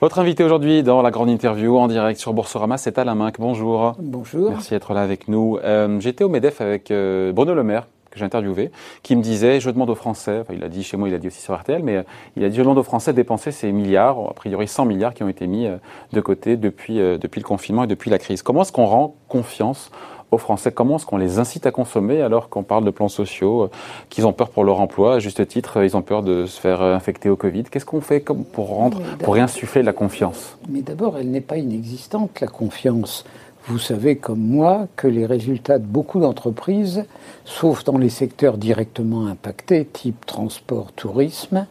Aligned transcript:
Votre 0.00 0.18
invité 0.18 0.42
aujourd'hui 0.44 0.82
dans 0.82 1.02
la 1.02 1.10
grande 1.10 1.28
interview 1.28 1.76
en 1.76 1.86
direct 1.86 2.18
sur 2.18 2.32
Boursorama, 2.32 2.78
c'est 2.78 2.96
Alain 2.96 3.14
Minck. 3.14 3.38
Bonjour. 3.38 3.96
Bonjour. 3.98 4.52
Merci 4.52 4.70
d'être 4.70 4.94
là 4.94 5.02
avec 5.02 5.28
nous. 5.28 5.58
Euh, 5.62 6.00
J'étais 6.00 6.24
au 6.24 6.30
MEDEF 6.30 6.62
avec 6.62 6.90
euh, 6.90 7.32
Bruno 7.32 7.52
Le 7.52 7.62
Maire, 7.62 7.86
que 8.10 8.18
j'ai 8.18 8.24
interviewé, 8.24 8.70
qui 9.02 9.14
me 9.14 9.20
disait, 9.20 9.60
je 9.60 9.68
demande 9.68 9.90
aux 9.90 9.94
Français, 9.94 10.38
enfin 10.40 10.54
il 10.56 10.64
a 10.64 10.68
dit 10.68 10.84
chez 10.84 10.96
moi, 10.96 11.06
il 11.10 11.14
a 11.14 11.18
dit 11.18 11.26
aussi 11.26 11.42
sur 11.42 11.54
RTL, 11.54 11.82
mais 11.82 11.96
euh, 11.96 12.02
il 12.34 12.44
a 12.44 12.48
dit, 12.48 12.56
je 12.56 12.62
demande 12.62 12.78
aux 12.78 12.82
Français 12.82 13.12
de 13.12 13.16
dépenser 13.16 13.52
ces 13.52 13.72
milliards, 13.72 14.18
a 14.30 14.32
priori 14.32 14.66
100 14.66 14.86
milliards 14.86 15.12
qui 15.12 15.22
ont 15.22 15.28
été 15.28 15.46
mis 15.46 15.68
de 16.14 16.20
côté 16.22 16.56
depuis, 16.56 16.96
depuis 16.96 17.40
le 17.42 17.46
confinement 17.46 17.84
et 17.84 17.86
depuis 17.86 18.08
la 18.08 18.18
crise. 18.18 18.40
Comment 18.40 18.62
est-ce 18.62 18.72
qu'on 18.72 18.86
rend 18.86 19.16
confiance 19.28 19.90
aux 20.30 20.38
Français 20.38 20.72
Comment 20.72 20.96
est-ce 20.96 21.06
qu'on 21.06 21.16
les 21.16 21.38
incite 21.38 21.66
à 21.66 21.70
consommer 21.70 22.22
alors 22.22 22.48
qu'on 22.48 22.62
parle 22.62 22.84
de 22.84 22.90
plans 22.90 23.08
sociaux, 23.08 23.64
euh, 23.64 23.70
qu'ils 24.08 24.26
ont 24.26 24.32
peur 24.32 24.50
pour 24.50 24.64
leur 24.64 24.80
emploi, 24.80 25.14
à 25.14 25.18
juste 25.18 25.46
titre, 25.46 25.78
euh, 25.78 25.86
ils 25.86 25.96
ont 25.96 26.02
peur 26.02 26.22
de 26.22 26.46
se 26.46 26.60
faire 26.60 26.82
euh, 26.82 26.94
infecter 26.94 27.28
au 27.28 27.36
Covid 27.36 27.64
Qu'est-ce 27.64 27.84
qu'on 27.84 28.00
fait 28.00 28.20
comme 28.20 28.44
pour 28.44 28.68
rendre, 28.68 29.00
pour 29.22 29.34
réinsuffler 29.34 29.82
la 29.82 29.92
confiance? 29.92 30.56
Mais 30.68 30.82
d'abord, 30.82 31.18
elle 31.18 31.30
n'est 31.30 31.40
pas 31.40 31.58
inexistante, 31.58 32.40
la 32.40 32.46
confiance. 32.46 33.24
Vous 33.66 33.78
savez 33.78 34.16
comme 34.16 34.40
moi 34.40 34.88
que 34.96 35.06
les 35.06 35.26
résultats 35.26 35.78
de 35.78 35.84
beaucoup 35.84 36.20
d'entreprises, 36.20 37.04
sauf 37.44 37.84
dans 37.84 37.98
les 37.98 38.08
secteurs 38.08 38.56
directement 38.56 39.26
impactés, 39.26 39.84
type 39.84 40.24
transport, 40.26 40.92
tourisme, 40.92 41.66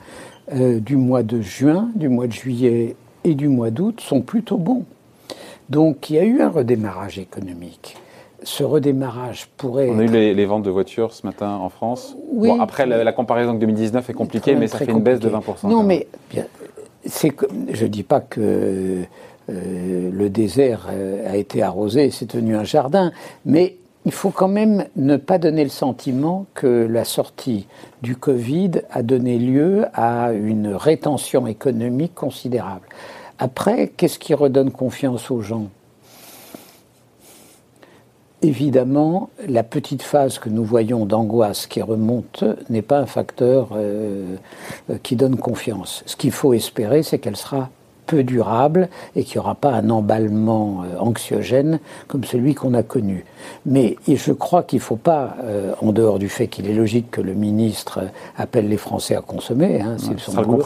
euh, 0.54 0.80
du 0.80 0.96
mois 0.96 1.24
de 1.24 1.42
juin, 1.42 1.90
du 1.96 2.08
mois 2.08 2.28
de 2.28 2.32
juillet 2.32 2.96
et 3.24 3.34
du 3.34 3.48
mois 3.48 3.70
d'août 3.70 4.02
sont 4.02 4.22
plutôt 4.22 4.58
bons. 4.58 4.86
Donc 5.70 6.10
il 6.10 6.16
y 6.16 6.20
a 6.20 6.24
eu 6.24 6.42
un 6.42 6.50
redémarrage 6.50 7.20
économique. 7.20 7.98
Ce 8.44 8.64
redémarrage 8.64 9.48
pourrait. 9.58 9.90
On 9.90 10.00
a 10.00 10.04
eu 10.04 10.08
les, 10.08 10.34
les, 10.34 10.46
ventes 10.46 10.64
de 10.64 10.70
voitures 10.70 11.14
ce 11.14 11.26
matin 11.26 11.52
en 11.52 11.70
France. 11.70 12.16
Oui, 12.32 12.50
bon, 12.50 12.62
après, 12.62 12.86
la, 12.86 13.04
la, 13.04 13.12
comparaison 13.12 13.50
avec 13.50 13.62
2019 13.62 14.10
est 14.10 14.14
compliquée, 14.14 14.56
mais 14.56 14.68
ça 14.68 14.78
fait 14.78 14.92
une 14.92 15.02
baisse 15.02 15.20
de 15.20 15.30
20%. 15.30 15.68
Non, 15.68 15.84
mais 15.84 16.08
que 17.36 17.48
je 17.72 17.86
dis 17.86 18.04
pas 18.04 18.22
que 18.22 19.04
euh, 19.50 20.10
le 20.12 20.30
désert 20.30 20.88
euh, 20.92 21.32
a 21.32 21.38
été 21.38 21.62
arrosé 21.62 22.06
et 22.06 22.12
c'est 22.12 22.34
devenu 22.34 22.56
un 22.56 22.64
jardin, 22.64 23.12
mais 23.46 23.78
il 24.06 24.12
faut 24.12 24.30
quand 24.30 24.48
même 24.48 24.86
ne 24.96 25.18
pas 25.18 25.38
donner 25.38 25.64
le 25.64 25.70
sentiment 25.70 26.46
que 26.54 26.88
la 26.90 27.04
sortie 27.04 27.68
du 28.02 28.16
Covid 28.16 28.72
a 28.92 29.04
donné 29.04 29.38
lieu 29.38 29.86
à 29.94 30.32
une 30.32 30.74
rétention 30.74 31.48
économique 31.48 32.16
considérable. 32.16 32.88
Après, 33.40 33.90
qu'est-ce 33.96 34.20
qui 34.20 34.34
redonne 34.34 34.72
confiance 34.72 35.32
aux 35.32 35.42
gens? 35.42 35.68
Évidemment, 38.42 39.30
la 39.50 39.64
petite 39.64 40.02
phase 40.02 40.40
que 40.40 40.48
nous 40.48 40.64
voyons 40.64 41.06
d'angoisse 41.06 41.68
qui 41.68 41.82
remonte 41.82 42.46
n'est 42.70 42.82
pas 42.82 43.00
un 43.00 43.06
facteur 43.06 43.72
euh, 43.74 44.38
qui 45.04 45.18
donne 45.18 45.36
confiance. 45.36 46.04
Ce 46.06 46.16
qu'il 46.16 46.32
faut 46.32 46.54
espérer, 46.54 47.04
c'est 47.04 47.20
qu'elle 47.20 47.36
sera 47.36 47.70
peu 48.10 48.24
durable 48.24 48.90
et 49.16 49.24
qu'il 49.24 49.40
n'y 49.40 49.46
aura 49.46 49.56
pas 49.56 49.72
un 49.72 49.90
emballement 49.92 50.84
euh, 50.84 51.00
anxiogène 51.00 51.80
comme 52.08 52.24
celui 52.24 52.56
qu'on 52.56 52.74
a 52.74 52.82
connu. 52.82 53.24
Mais 53.66 53.96
je 54.08 54.34
crois 54.34 54.64
qu'il 54.64 54.80
ne 54.80 54.84
faut 54.84 54.96
pas, 54.96 55.36
euh, 55.44 55.74
en 55.82 55.92
dehors 55.92 56.18
du 56.18 56.28
fait 56.28 56.48
qu'il 56.48 56.68
est 56.68 56.74
logique 56.74 57.12
que 57.12 57.22
le 57.22 57.34
ministre 57.34 58.02
appelle 58.36 58.68
les 58.68 58.78
Français 58.78 59.16
à 59.16 59.22
consommer, 59.22 59.82
hein, 59.82 59.96
c'est 59.98 60.20
son, 60.20 60.42
boulot. 60.42 60.64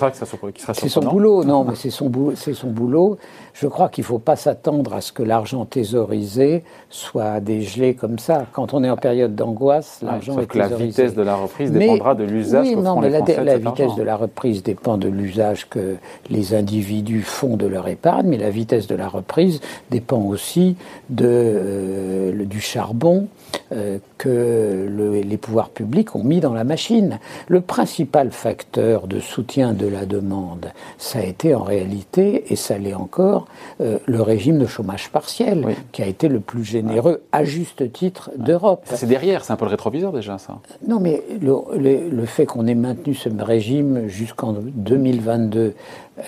C'est 0.73 0.89
son 0.89 1.01
boulot, 1.01 1.43
non, 1.43 1.63
mais 1.67 1.75
c'est 1.75 1.89
son, 1.89 2.09
boulot, 2.09 2.35
son 2.35 2.69
boulot. 2.69 3.17
Je 3.53 3.67
crois 3.67 3.89
qu'il 3.89 4.03
ne 4.03 4.07
faut 4.07 4.19
pas 4.19 4.35
s'attendre 4.35 4.93
à 4.93 5.01
ce 5.01 5.11
que 5.11 5.21
l'argent 5.21 5.65
thésaurisé 5.65 6.63
soit 6.89 7.41
dégelé 7.41 7.93
comme 7.93 8.19
ça. 8.19 8.45
Quand 8.53 8.73
on 8.73 8.83
est 8.83 8.89
en 8.89 8.97
période 8.97 9.35
d'angoisse, 9.35 9.99
l'argent 10.01 10.35
ouais, 10.35 10.43
est 10.43 10.47
que 10.47 10.57
la 10.57 10.69
vitesse 10.69 11.13
de 11.13 11.21
la 11.21 11.35
reprise 11.35 11.71
dépendra 11.71 12.15
de 12.15 12.23
l'usage 12.23 12.67
oui, 12.67 12.75
que 12.75 12.79
non, 12.79 12.83
feront 12.83 13.01
mais 13.01 13.09
les 13.09 13.19
la, 13.19 13.25
Français 13.25 13.43
la 13.43 13.59
de 13.59 13.69
vitesse 13.69 13.95
de 13.95 14.03
la 14.03 14.15
reprise 14.15 14.63
dépend 14.63 14.97
de 14.97 15.09
l'usage 15.09 15.69
que 15.69 15.97
les 16.29 16.53
individus 16.53 17.23
font 17.33 17.57
de 17.57 17.65
leur 17.65 17.87
épargne, 17.87 18.27
mais 18.27 18.37
la 18.37 18.49
vitesse 18.49 18.87
de 18.87 18.95
la 18.95 19.07
reprise 19.07 19.59
dépend 19.91 20.21
aussi 20.21 20.75
de, 21.09 21.25
euh, 21.27 22.45
du 22.45 22.61
charbon 22.61 23.27
euh, 23.71 23.97
que 24.17 24.87
le, 24.89 25.21
les 25.21 25.37
pouvoirs 25.37 25.69
publics 25.69 26.15
ont 26.15 26.23
mis 26.23 26.39
dans 26.39 26.53
la 26.53 26.63
machine. 26.63 27.19
Le 27.47 27.61
principal 27.61 28.31
facteur 28.31 29.07
de 29.07 29.19
soutien 29.19 29.73
de 29.73 29.87
la 29.87 30.05
demande, 30.05 30.71
ça 30.97 31.19
a 31.19 31.23
été 31.23 31.53
en 31.55 31.63
réalité, 31.63 32.51
et 32.51 32.55
ça 32.55 32.77
l'est 32.77 32.93
encore, 32.93 33.47
euh, 33.81 33.97
le 34.05 34.21
régime 34.21 34.59
de 34.59 34.65
chômage 34.65 35.09
partiel, 35.09 35.63
Oui. 35.65 35.73
qui 35.91 36.01
a 36.03 36.07
été 36.07 36.27
le 36.27 36.39
plus 36.39 36.63
généreux, 36.63 37.21
à 37.31 37.43
juste 37.43 37.91
titre, 37.91 38.31
d'Europe. 38.37 38.83
C'est 38.85 39.07
derrière, 39.07 39.43
c'est 39.43 39.53
un 39.53 39.55
peu 39.57 39.65
le 39.65 39.71
rétroviseur 39.71 40.11
déjà, 40.11 40.37
ça. 40.37 40.59
Non, 40.87 40.99
mais 40.99 41.21
le 41.41 42.25
fait 42.25 42.45
qu'on 42.45 42.67
ait 42.67 42.75
maintenu 42.75 43.13
ce 43.15 43.29
régime 43.39 44.07
jusqu'en 44.07 44.53
2022, 44.53 45.73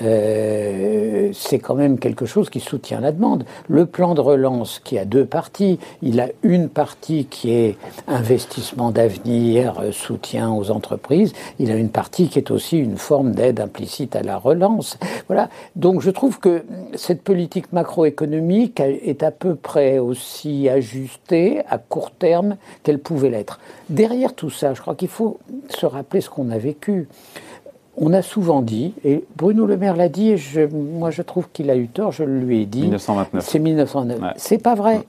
euh, 0.02 1.30
c'est 1.34 1.60
quand 1.60 1.76
même 1.76 2.00
quelque 2.00 2.26
chose 2.26 2.50
qui 2.50 2.60
soutient 2.60 3.00
la 3.00 3.12
demande. 3.12 3.46
Le 3.68 3.86
plan 3.86 4.16
de 4.16 4.22
relance, 4.22 4.80
qui 4.84 4.98
a 4.98 5.06
deux 5.06 5.26
parties, 5.26 5.80
il 6.02 6.20
a 6.20 6.28
une 6.44 6.70
partie 6.70 7.26
qui 7.26 7.52
est 7.52 7.78
investissement 8.08 8.92
d'avenir, 8.92 9.80
euh, 9.80 9.92
soutien 9.92 10.52
aux 10.52 10.72
entreprises, 10.72 11.34
il 11.60 11.72
a 11.72 11.76
une 11.76 11.90
partie 11.90 12.30
qui 12.30 12.40
est 12.40 12.52
aussi 12.52 12.78
une 12.78 12.98
forme 12.98 13.32
d'aide 13.32 13.60
implicite 13.60 14.16
à 14.16 14.24
la 14.24 14.38
relance. 14.38 14.98
Voilà. 15.28 15.50
Donc 15.76 16.02
je 16.02 16.10
trouve 16.10 16.40
que 16.40 16.64
cette 16.96 17.22
politique 17.22 17.72
macroéconomique 17.74 18.80
est 18.80 19.24
à 19.24 19.32
peu 19.32 19.56
près 19.56 20.00
aussi 20.00 20.70
ajustée 20.70 21.62
à 21.70 21.78
court 21.78 22.12
terme 22.12 22.58
qu'elle 22.84 23.00
pouvait 23.00 23.30
l'être. 23.30 23.60
Derrière 23.90 24.34
tout 24.34 24.50
ça, 24.50 24.74
je 24.74 24.82
crois 24.82 24.96
qu'il 24.96 25.08
faut 25.08 25.40
se 25.70 25.86
rappeler 25.86 26.22
ce 26.22 26.30
qu'on 26.30 26.50
a 26.50 26.58
vécu. 26.58 27.08
On 27.98 28.14
a 28.14 28.22
souvent 28.22 28.62
dit, 28.62 28.94
et 29.04 29.24
Bruno 29.38 29.66
Le 29.66 29.78
Maire 29.78 29.96
l'a 29.96 30.10
dit, 30.10 30.32
et 30.32 30.38
je, 30.38 30.62
moi 30.62 31.12
je 31.12 31.22
trouve 31.22 31.48
qu'il 31.54 31.70
a 31.70 31.76
eu 31.76 31.88
tort, 31.88 32.12
je 32.12 32.24
le 32.24 32.40
lui 32.40 32.62
ai 32.62 32.66
dit. 32.66 32.82
1929. 32.82 33.46
C'est 33.46 33.60
1909. 33.60 34.20
Ouais. 34.20 34.28
C'est 34.36 34.62
pas 34.62 34.76
vrai. 34.76 35.02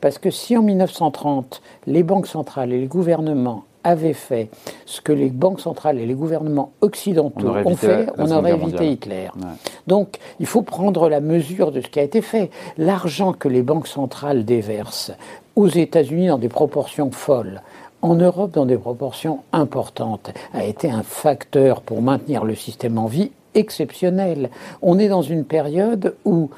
Parce 0.00 0.18
que 0.18 0.30
si 0.30 0.56
en 0.56 0.62
1930, 0.62 1.62
les 1.86 2.02
banques 2.02 2.26
centrales 2.26 2.72
et 2.72 2.80
les 2.80 2.86
gouvernements 2.86 3.64
avaient 3.84 4.14
fait 4.14 4.48
ce 4.86 5.00
que 5.00 5.12
les 5.12 5.28
banques 5.28 5.60
centrales 5.60 5.98
et 5.98 6.06
les 6.06 6.14
gouvernements 6.14 6.72
occidentaux 6.80 7.54
On 7.64 7.72
ont 7.72 7.76
fait, 7.76 8.06
on 8.16 8.30
aurait 8.30 8.52
évité 8.52 8.70
mondiale. 8.70 8.86
Hitler. 8.86 9.28
Ouais. 9.36 9.48
Donc, 9.86 10.18
il 10.40 10.46
faut 10.46 10.62
prendre 10.62 11.08
la 11.08 11.20
mesure 11.20 11.70
de 11.70 11.82
ce 11.82 11.88
qui 11.88 12.00
a 12.00 12.02
été 12.02 12.22
fait. 12.22 12.50
L'argent 12.78 13.34
que 13.34 13.48
les 13.48 13.62
banques 13.62 13.86
centrales 13.86 14.44
déversent 14.44 15.12
aux 15.54 15.68
États-Unis 15.68 16.28
dans 16.28 16.38
des 16.38 16.48
proportions 16.48 17.10
folles, 17.10 17.62
en 18.04 18.16
Europe 18.16 18.52
dans 18.52 18.66
des 18.66 18.76
proportions 18.76 19.38
importantes, 19.52 20.30
a 20.52 20.62
été 20.62 20.90
un 20.90 21.02
facteur 21.02 21.80
pour 21.80 22.02
maintenir 22.02 22.44
le 22.44 22.54
système 22.54 22.98
en 22.98 23.06
vie 23.06 23.30
exceptionnel. 23.54 24.50
On 24.82 24.98
est 24.98 25.08
dans 25.08 25.22
une 25.22 25.44
période 25.44 26.14
où 26.26 26.50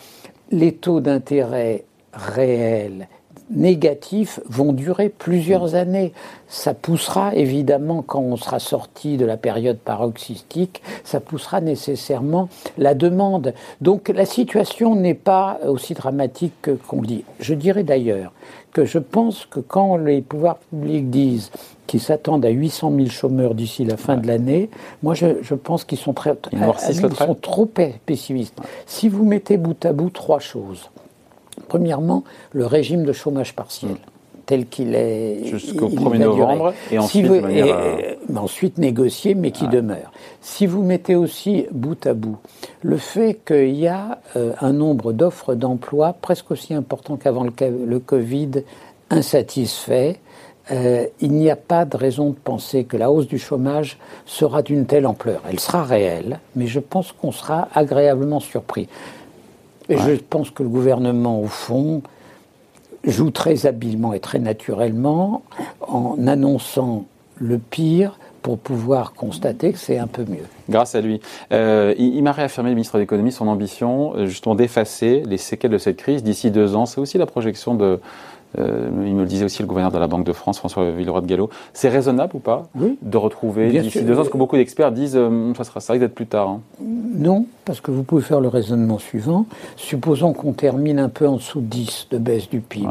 les 0.50 0.72
taux 0.72 1.00
d'intérêt 1.00 1.84
réels 2.12 3.06
négatifs 3.48 4.40
vont 4.48 4.72
durer 4.72 5.08
plusieurs 5.08 5.76
années. 5.76 6.12
Ça 6.48 6.74
poussera 6.74 7.32
évidemment, 7.36 8.02
quand 8.02 8.18
on 8.18 8.36
sera 8.36 8.58
sorti 8.58 9.16
de 9.16 9.24
la 9.24 9.36
période 9.36 9.78
paroxystique, 9.78 10.82
ça 11.04 11.20
poussera 11.20 11.60
nécessairement 11.60 12.48
la 12.76 12.94
demande. 12.94 13.54
Donc 13.80 14.08
la 14.08 14.26
situation 14.26 14.96
n'est 14.96 15.14
pas 15.14 15.60
aussi 15.64 15.94
dramatique 15.94 16.54
que- 16.60 16.72
qu'on 16.72 17.02
dit. 17.02 17.22
Je 17.38 17.54
dirais 17.54 17.84
d'ailleurs 17.84 18.32
que 18.76 18.84
je 18.84 18.98
pense 18.98 19.46
que 19.46 19.58
quand 19.58 19.96
les 19.96 20.20
pouvoirs 20.20 20.58
publics 20.58 21.08
disent 21.08 21.50
qu'ils 21.86 22.00
s'attendent 22.02 22.44
à 22.44 22.50
800 22.50 22.92
000 22.94 23.06
chômeurs 23.08 23.54
d'ici 23.54 23.86
la 23.86 23.96
fin 23.96 24.18
de 24.18 24.26
l'année, 24.26 24.68
moi 25.02 25.14
je, 25.14 25.40
je 25.40 25.54
pense 25.54 25.84
qu'ils 25.86 25.96
sont, 25.96 26.12
très, 26.12 26.36
Ils 26.52 26.58
noircissent 26.58 27.00
le 27.00 27.08
ils 27.08 27.14
trait 27.14 27.26
sont 27.26 27.34
trop 27.36 27.64
pe- 27.64 27.92
pessimistes. 28.04 28.58
Si 28.84 29.08
vous 29.08 29.24
mettez 29.24 29.56
bout 29.56 29.82
à 29.86 29.94
bout 29.94 30.10
trois 30.10 30.40
choses, 30.40 30.90
Premièrement, 31.68 32.22
le 32.52 32.66
régime 32.66 33.04
de 33.04 33.12
chômage 33.14 33.54
partiel, 33.56 33.96
tel 34.46 34.66
qu'il 34.66 34.94
est. 34.94 35.44
Jusqu'au 35.44 35.88
il 35.90 35.98
1er 35.98 36.18
va 36.18 36.18
novembre, 36.18 36.74
et 36.90 36.98
ensuite, 36.98 37.26
de 37.26 37.50
et, 37.50 37.72
euh, 37.72 38.14
mais 38.28 38.38
ensuite 38.38 38.78
négocié, 38.78 39.34
mais 39.34 39.50
qui 39.50 39.68
demeure. 39.68 40.12
Si 40.40 40.66
vous 40.66 40.82
mettez 40.82 41.16
aussi 41.16 41.66
bout 41.72 42.06
à 42.06 42.14
bout 42.14 42.38
le 42.82 42.96
fait 42.96 43.40
qu'il 43.44 43.76
y 43.76 43.88
a 43.88 44.20
euh, 44.36 44.52
un 44.60 44.72
nombre 44.72 45.12
d'offres 45.12 45.54
d'emploi 45.54 46.14
presque 46.14 46.50
aussi 46.50 46.72
important 46.72 47.16
qu'avant 47.16 47.44
le 47.44 47.98
Covid 47.98 48.50
insatisfait, 49.10 50.20
euh, 50.72 51.06
il 51.20 51.32
n'y 51.32 51.48
a 51.50 51.56
pas 51.56 51.84
de 51.84 51.96
raison 51.96 52.30
de 52.30 52.36
penser 52.36 52.84
que 52.84 52.96
la 52.96 53.10
hausse 53.10 53.28
du 53.28 53.38
chômage 53.38 53.98
sera 54.24 54.62
d'une 54.62 54.86
telle 54.86 55.06
ampleur. 55.06 55.42
Elle 55.48 55.60
sera 55.60 55.84
réelle, 55.84 56.40
mais 56.56 56.66
je 56.66 56.80
pense 56.80 57.12
qu'on 57.12 57.30
sera 57.30 57.68
agréablement 57.74 58.40
surpris. 58.40 58.88
Et 59.88 59.96
je 59.96 60.14
pense 60.14 60.50
que 60.50 60.64
le 60.64 60.68
gouvernement, 60.68 61.40
au 61.40 61.46
fond, 61.46 62.02
joue 63.06 63.30
très 63.30 63.66
habilement 63.66 64.12
et 64.12 64.20
très 64.20 64.38
naturellement 64.38 65.42
en 65.80 66.26
annonçant 66.26 67.06
le 67.38 67.58
pire 67.58 68.18
pour 68.42 68.58
pouvoir 68.58 69.12
constater 69.12 69.72
que 69.72 69.78
c'est 69.78 69.98
un 69.98 70.06
peu 70.06 70.24
mieux. 70.24 70.44
Grâce 70.70 70.94
à 70.94 71.00
lui. 71.00 71.20
Euh, 71.52 71.94
il 71.98 72.14
il 72.14 72.22
m'a 72.22 72.30
réaffirmé, 72.30 72.70
le 72.70 72.76
ministre 72.76 72.94
de 72.94 73.00
l'économie, 73.00 73.32
son 73.32 73.48
ambition 73.48 74.14
euh, 74.14 74.26
justement 74.26 74.54
d'effacer 74.54 75.22
les 75.26 75.36
séquelles 75.36 75.72
de 75.72 75.78
cette 75.78 75.96
crise 75.96 76.22
d'ici 76.22 76.52
deux 76.52 76.76
ans. 76.76 76.86
C'est 76.86 77.00
aussi 77.00 77.18
la 77.18 77.26
projection 77.26 77.74
de, 77.74 77.98
Euh, 78.58 78.88
il 79.04 79.14
me 79.14 79.20
le 79.20 79.26
disait 79.26 79.44
aussi 79.44 79.62
le 79.62 79.68
gouverneur 79.68 79.92
de 79.92 79.98
la 79.98 80.06
Banque 80.06 80.24
de 80.24 80.32
France, 80.32 80.58
François 80.58 80.90
Villeroy 80.90 81.20
de 81.20 81.26
Gallo. 81.26 81.50
C'est 81.72 81.88
raisonnable 81.88 82.36
ou 82.36 82.38
pas 82.38 82.64
de 82.74 83.16
retrouver 83.16 83.80
d'ici 83.80 84.02
deux 84.02 84.18
ans 84.18 84.24
Ce 84.24 84.30
que 84.30 84.38
beaucoup 84.38 84.56
d'experts 84.56 84.92
disent, 84.92 85.16
euh, 85.16 85.52
ça, 85.56 85.64
sera, 85.64 85.80
ça 85.80 85.92
risque 85.92 86.02
d'être 86.02 86.14
plus 86.14 86.26
tard. 86.26 86.48
Hein. 86.48 86.60
Non, 86.80 87.46
parce 87.64 87.80
que 87.80 87.90
vous 87.90 88.02
pouvez 88.02 88.22
faire 88.22 88.40
le 88.40 88.48
raisonnement 88.48 88.98
suivant. 88.98 89.46
Supposons 89.76 90.32
qu'on 90.32 90.52
termine 90.52 90.98
un 90.98 91.08
peu 91.08 91.26
en 91.26 91.36
dessous 91.36 91.60
de 91.60 91.66
10 91.66 92.08
de 92.10 92.18
baisse 92.18 92.48
du 92.48 92.60
PIB. 92.60 92.88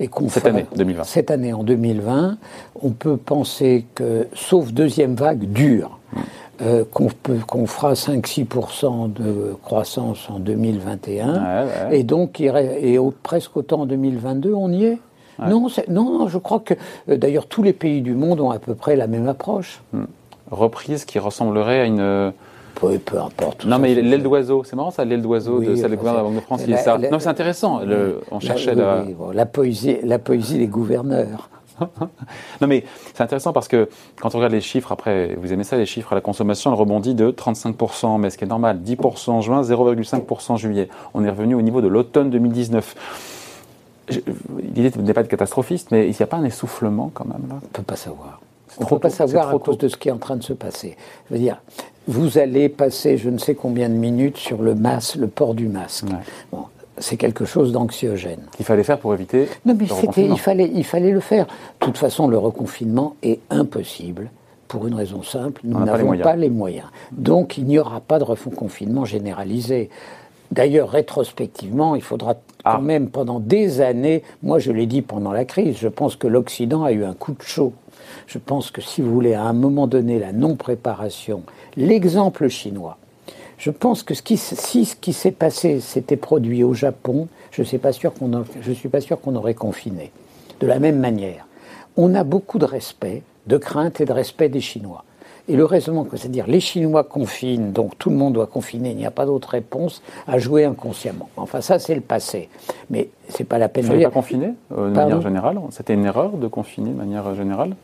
Et 0.00 0.08
cette 0.28 0.46
année, 0.46 0.66
2020. 0.74 1.04
Cette 1.04 1.30
année, 1.30 1.52
en 1.52 1.62
2020, 1.62 2.38
on 2.82 2.90
peut 2.90 3.18
penser 3.18 3.84
que, 3.94 4.28
sauf 4.32 4.72
deuxième 4.72 5.14
vague 5.14 5.44
dure, 5.52 5.98
mm. 6.12 6.18
Euh, 6.62 6.84
qu'on 6.84 7.66
fera 7.66 7.94
5-6% 7.94 9.12
de 9.12 9.54
croissance 9.62 10.28
en 10.28 10.38
2021, 10.38 11.90
et 11.90 12.02
donc 12.02 12.40
et 12.40 12.98
presque 13.22 13.56
autant 13.56 13.82
en 13.82 13.86
2022, 13.86 14.52
on 14.52 14.70
y 14.70 14.84
est? 14.84 14.98
Non, 15.38 15.68
non, 15.88 16.28
je 16.28 16.36
crois 16.36 16.60
que 16.60 16.74
euh, 17.08 17.16
d'ailleurs 17.16 17.46
tous 17.46 17.62
les 17.62 17.72
pays 17.72 18.02
du 18.02 18.14
monde 18.14 18.40
ont 18.40 18.50
à 18.50 18.58
peu 18.58 18.74
près 18.74 18.94
la 18.94 19.06
même 19.06 19.26
approche. 19.26 19.80
Mm. 19.94 20.04
Reprise 20.50 21.06
qui 21.06 21.18
ressemblerait 21.18 21.80
à 21.80 21.84
une 21.86 22.32
peu, 23.04 23.18
importe. 23.18 23.64
Non, 23.64 23.78
mais 23.78 23.94
l'aile 23.94 24.22
d'oiseau, 24.22 24.62
c'est 24.64 24.76
marrant 24.76 24.90
ça, 24.90 25.04
l'aile 25.04 25.22
d'oiseau 25.22 25.60
de 25.60 25.74
celle 25.74 25.90
de 25.90 26.04
la 26.04 26.22
Banque 26.22 26.34
de 26.34 26.40
France, 26.40 26.66
non, 26.66 27.18
c'est 27.18 27.28
intéressant. 27.28 27.80
on 28.30 28.40
cherchait 28.40 28.74
la, 28.74 29.04
la, 29.32 29.46
poésie, 29.46 29.98
la 30.02 30.18
poésie 30.18 30.58
des 30.58 30.66
gouverneurs. 30.66 31.50
Non, 32.60 32.66
mais 32.66 32.84
c'est 33.14 33.22
intéressant 33.22 33.52
parce 33.52 33.68
que 33.68 33.88
quand 34.20 34.34
on 34.34 34.38
regarde 34.38 34.52
les 34.52 34.60
chiffres, 34.60 34.92
après, 34.92 35.34
vous 35.40 35.52
aimez 35.52 35.64
ça, 35.64 35.76
les 35.76 35.86
chiffres, 35.86 36.14
la 36.14 36.20
consommation, 36.20 36.72
elle 36.72 36.78
rebondit 36.78 37.14
de 37.14 37.30
35%, 37.30 38.18
mais 38.18 38.30
ce 38.30 38.38
qui 38.38 38.44
est 38.44 38.48
normal, 38.48 38.80
10% 38.84 39.30
en 39.30 39.40
juin, 39.40 39.62
0,5% 39.62 40.52
en 40.52 40.56
juillet. 40.56 40.88
On 41.14 41.24
est 41.24 41.30
revenu 41.30 41.54
au 41.54 41.62
niveau 41.62 41.80
de 41.80 41.88
l'automne 41.88 42.30
2019. 42.30 42.94
L'idée 44.74 44.90
n'est 44.98 45.12
pas 45.14 45.22
de 45.22 45.28
catastrophiste, 45.28 45.90
mais 45.90 46.08
il 46.08 46.10
n'y 46.10 46.22
a 46.22 46.26
pas 46.26 46.38
un 46.38 46.44
essoufflement 46.44 47.10
quand 47.14 47.26
même 47.26 47.48
là? 47.48 47.56
On 47.62 47.66
ne 47.66 47.72
peut 47.72 47.82
pas 47.82 47.96
savoir. 47.96 48.40
On 48.78 48.84
ne 48.84 48.88
peut 48.88 48.98
pas 48.98 49.10
savoir 49.10 49.48
à 49.50 49.58
cause 49.58 49.78
de 49.78 49.88
ce 49.88 49.96
qui 49.96 50.08
est 50.08 50.12
en 50.12 50.18
train 50.18 50.36
de 50.36 50.42
se 50.42 50.52
passer. 50.52 50.96
Je 51.28 51.34
veux 51.34 51.40
dire, 51.40 51.60
vous 52.06 52.38
allez 52.38 52.68
passer 52.68 53.18
je 53.18 53.30
ne 53.30 53.38
sais 53.38 53.54
combien 53.54 53.88
de 53.88 53.94
minutes 53.94 54.36
sur 54.36 54.62
le 54.62 54.74
masque, 54.74 55.16
le 55.16 55.28
port 55.28 55.54
du 55.54 55.68
masque. 55.68 56.06
Bon, 56.50 56.64
c'est 57.00 57.16
quelque 57.16 57.44
chose 57.44 57.72
d'anxiogène. 57.72 58.40
Il 58.58 58.64
fallait 58.64 58.84
faire 58.84 58.98
pour 58.98 59.14
éviter. 59.14 59.48
Non, 59.64 59.74
mais 59.78 59.86
c'était, 59.88 60.26
il 60.26 60.38
fallait, 60.38 60.70
il 60.72 60.84
fallait 60.84 61.10
le 61.10 61.20
faire. 61.20 61.46
De 61.46 61.86
toute 61.86 61.98
façon, 61.98 62.28
le 62.28 62.38
reconfinement 62.38 63.16
est 63.22 63.40
impossible 63.50 64.30
pour 64.68 64.86
une 64.86 64.94
raison 64.94 65.24
simple 65.24 65.62
nous 65.64 65.84
n'avons 65.84 66.16
pas, 66.18 66.36
les 66.36 66.48
moyens. 66.48 66.86
Donc, 67.10 67.58
il 67.58 67.64
n'y 67.64 67.78
aura 67.78 68.00
pas 68.00 68.20
de 68.20 68.24
reconfinement 68.24 69.04
généralisé. 69.04 69.90
D'ailleurs, 70.52 70.90
rétrospectivement, 70.90 71.96
il 71.96 72.02
faudra 72.02 72.34
quand 72.34 72.40
ah. 72.64 72.80
même 72.80 73.08
pendant 73.08 73.40
des 73.40 73.80
années, 73.80 74.22
moi 74.42 74.58
je 74.58 74.70
l'ai 74.70 74.86
dit 74.86 75.02
pendant 75.02 75.32
la 75.32 75.44
crise, 75.44 75.76
je 75.78 75.88
pense 75.88 76.16
que 76.16 76.26
l'Occident 76.26 76.84
a 76.84 76.92
eu 76.92 77.04
un 77.04 77.14
coup 77.14 77.32
de 77.32 77.42
chaud. 77.42 77.72
Je 78.26 78.38
pense 78.38 78.70
que 78.70 78.80
si 78.80 79.00
vous 79.00 79.12
voulez, 79.12 79.34
à 79.34 79.42
un 79.42 79.52
moment 79.52 79.86
donné, 79.86 80.18
la 80.18 80.32
non-préparation, 80.32 81.42
l'exemple 81.76 82.48
chinois, 82.48 82.96
je 83.60 83.70
pense 83.70 84.02
que 84.02 84.14
ce 84.14 84.22
qui, 84.22 84.38
si 84.38 84.86
ce 84.86 84.96
qui 84.96 85.12
s'est 85.12 85.30
passé 85.30 85.80
s'était 85.80 86.16
produit 86.16 86.64
au 86.64 86.72
Japon, 86.72 87.28
je 87.50 87.60
ne 87.60 87.66
suis 87.66 87.78
pas 87.78 87.92
sûr 87.92 88.12
qu'on 88.14 89.34
aurait 89.36 89.54
confiné. 89.54 90.12
De 90.60 90.66
la 90.66 90.78
même 90.78 90.98
manière, 90.98 91.46
on 91.96 92.14
a 92.14 92.24
beaucoup 92.24 92.58
de 92.58 92.64
respect, 92.64 93.22
de 93.46 93.58
crainte 93.58 94.00
et 94.00 94.06
de 94.06 94.12
respect 94.12 94.48
des 94.48 94.62
Chinois. 94.62 95.04
Et 95.46 95.56
le 95.56 95.64
raisonnement, 95.66 96.06
c'est-à-dire 96.14 96.46
les 96.46 96.60
Chinois 96.60 97.04
confinent, 97.04 97.72
donc 97.72 97.98
tout 97.98 98.08
le 98.08 98.16
monde 98.16 98.32
doit 98.32 98.46
confiner, 98.46 98.92
il 98.92 98.96
n'y 98.96 99.04
a 99.04 99.10
pas 99.10 99.26
d'autre 99.26 99.50
réponse, 99.50 100.02
à 100.26 100.38
jouer 100.38 100.64
inconsciemment. 100.64 101.28
Enfin, 101.36 101.60
ça, 101.60 101.78
c'est 101.78 101.94
le 101.94 102.00
passé. 102.00 102.48
Mais 102.88 103.10
c'est 103.28 103.44
pas 103.44 103.58
la 103.58 103.68
peine 103.68 103.86
de. 103.86 103.94
Vous 103.94 104.02
pas 104.02 104.10
confiner 104.10 104.54
euh, 104.72 104.88
de 104.88 104.94
manière 104.94 105.20
générale? 105.20 105.60
C'était 105.70 105.94
une 105.94 106.06
erreur 106.06 106.30
de 106.30 106.46
confiner 106.46 106.90
de 106.90 106.96
manière 106.96 107.34
générale? 107.34 107.74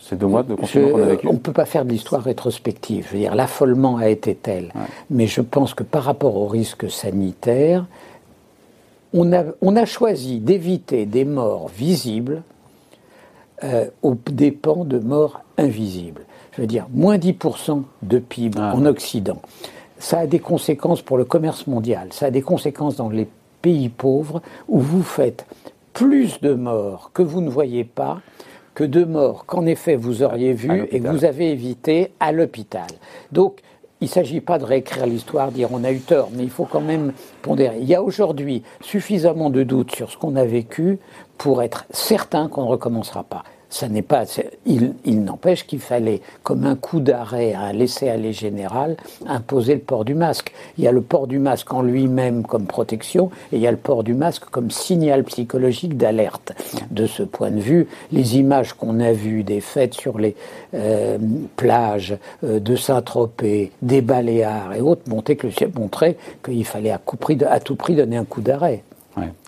C'est 0.00 0.16
deux 0.16 0.26
mois 0.26 0.42
de 0.42 0.54
confinement 0.54 0.90
qu'on 0.90 1.02
a 1.02 1.06
vécu. 1.06 1.28
On 1.28 1.34
ne 1.34 1.38
peut 1.38 1.52
pas 1.52 1.64
faire 1.64 1.84
de 1.84 1.90
l'histoire 1.90 2.22
rétrospective. 2.22 3.06
Je 3.08 3.12
veux 3.14 3.18
dire, 3.20 3.34
l'affolement 3.34 3.96
a 3.96 4.08
été 4.08 4.34
tel. 4.34 4.72
Mais 5.10 5.26
je 5.26 5.40
pense 5.40 5.74
que 5.74 5.82
par 5.82 6.04
rapport 6.04 6.36
au 6.36 6.46
risque 6.46 6.90
sanitaire, 6.90 7.86
on 9.12 9.32
a, 9.32 9.44
on 9.60 9.76
a 9.76 9.84
choisi 9.84 10.38
d'éviter 10.38 11.06
des 11.06 11.24
morts 11.24 11.68
visibles 11.68 12.42
euh, 13.64 13.86
aux 14.02 14.16
dépens 14.30 14.84
de 14.84 14.98
morts 14.98 15.40
invisibles. 15.56 16.22
Je 16.52 16.60
veux 16.60 16.66
dire, 16.66 16.86
moins 16.92 17.18
10% 17.18 17.82
de 18.02 18.18
PIB 18.18 18.58
ah. 18.60 18.74
en 18.74 18.86
Occident. 18.86 19.40
Ça 19.98 20.20
a 20.20 20.26
des 20.26 20.38
conséquences 20.38 21.02
pour 21.02 21.18
le 21.18 21.24
commerce 21.24 21.66
mondial. 21.66 22.08
Ça 22.12 22.26
a 22.26 22.30
des 22.30 22.42
conséquences 22.42 22.96
dans 22.96 23.08
les 23.08 23.28
pays 23.62 23.88
pauvres 23.88 24.42
où 24.68 24.78
vous 24.78 25.02
faites 25.02 25.44
plus 25.92 26.40
de 26.40 26.54
morts 26.54 27.10
que 27.12 27.22
vous 27.22 27.40
ne 27.40 27.50
voyez 27.50 27.82
pas 27.82 28.20
que 28.78 28.84
de 28.84 29.02
morts 29.02 29.44
qu'en 29.44 29.66
effet 29.66 29.96
vous 29.96 30.22
auriez 30.22 30.52
vu 30.52 30.86
et 30.92 31.00
que 31.00 31.08
vous 31.08 31.24
avez 31.24 31.50
évité 31.50 32.12
à 32.20 32.30
l'hôpital. 32.30 32.86
Donc, 33.32 33.58
il 34.00 34.04
ne 34.04 34.10
s'agit 34.10 34.40
pas 34.40 34.60
de 34.60 34.64
réécrire 34.64 35.04
l'histoire, 35.04 35.50
dire 35.50 35.70
on 35.72 35.82
a 35.82 35.90
eu 35.90 35.98
tort, 35.98 36.28
mais 36.32 36.44
il 36.44 36.48
faut 36.48 36.64
quand 36.64 36.80
même 36.80 37.12
pondérer. 37.42 37.78
Il 37.80 37.88
y 37.88 37.96
a 37.96 38.02
aujourd'hui 38.04 38.62
suffisamment 38.80 39.50
de 39.50 39.64
doutes 39.64 39.96
sur 39.96 40.12
ce 40.12 40.16
qu'on 40.16 40.36
a 40.36 40.44
vécu 40.44 41.00
pour 41.38 41.60
être 41.64 41.86
certain 41.90 42.46
qu'on 42.46 42.62
ne 42.62 42.68
recommencera 42.68 43.24
pas 43.24 43.42
ça 43.70 43.88
n'est 43.88 44.02
pas. 44.02 44.24
Il, 44.66 45.22
n'empêche 45.22 45.66
qu'il 45.66 45.80
fallait, 45.80 46.20
comme 46.42 46.64
un 46.64 46.76
coup 46.76 47.00
d'arrêt 47.00 47.52
à 47.52 47.62
un 47.62 47.72
laisser-aller 47.72 48.32
général, 48.32 48.96
imposer 49.26 49.74
le 49.74 49.80
port 49.80 50.04
du 50.04 50.14
masque. 50.14 50.52
Il 50.78 50.84
y 50.84 50.88
a 50.88 50.92
le 50.92 51.02
port 51.02 51.26
du 51.26 51.38
masque 51.38 51.72
en 51.72 51.82
lui-même 51.82 52.44
comme 52.44 52.66
protection, 52.66 53.30
et 53.52 53.56
il 53.56 53.62
y 53.62 53.66
a 53.66 53.70
le 53.70 53.76
port 53.76 54.04
du 54.04 54.14
masque 54.14 54.44
comme 54.50 54.70
signal 54.70 55.24
psychologique 55.24 55.96
d'alerte. 55.96 56.52
De 56.90 57.06
ce 57.06 57.22
point 57.22 57.50
de 57.50 57.60
vue, 57.60 57.88
les 58.12 58.38
images 58.38 58.72
qu'on 58.72 59.00
a 59.00 59.12
vues 59.12 59.42
des 59.42 59.60
fêtes 59.60 59.94
sur 59.94 60.18
les 60.18 60.34
euh, 60.74 61.18
plages 61.56 62.16
euh, 62.44 62.60
de 62.60 62.76
Saint-Tropez, 62.76 63.72
des 63.82 64.00
Baléares 64.00 64.74
et 64.74 64.80
autres 64.80 65.02
montraient 65.08 65.36
qu'il 66.42 66.64
fallait 66.64 66.90
à, 66.90 67.00
à 67.50 67.60
tout 67.60 67.76
prix 67.76 67.94
donner 67.94 68.16
un 68.16 68.24
coup 68.24 68.40
d'arrêt. 68.40 68.82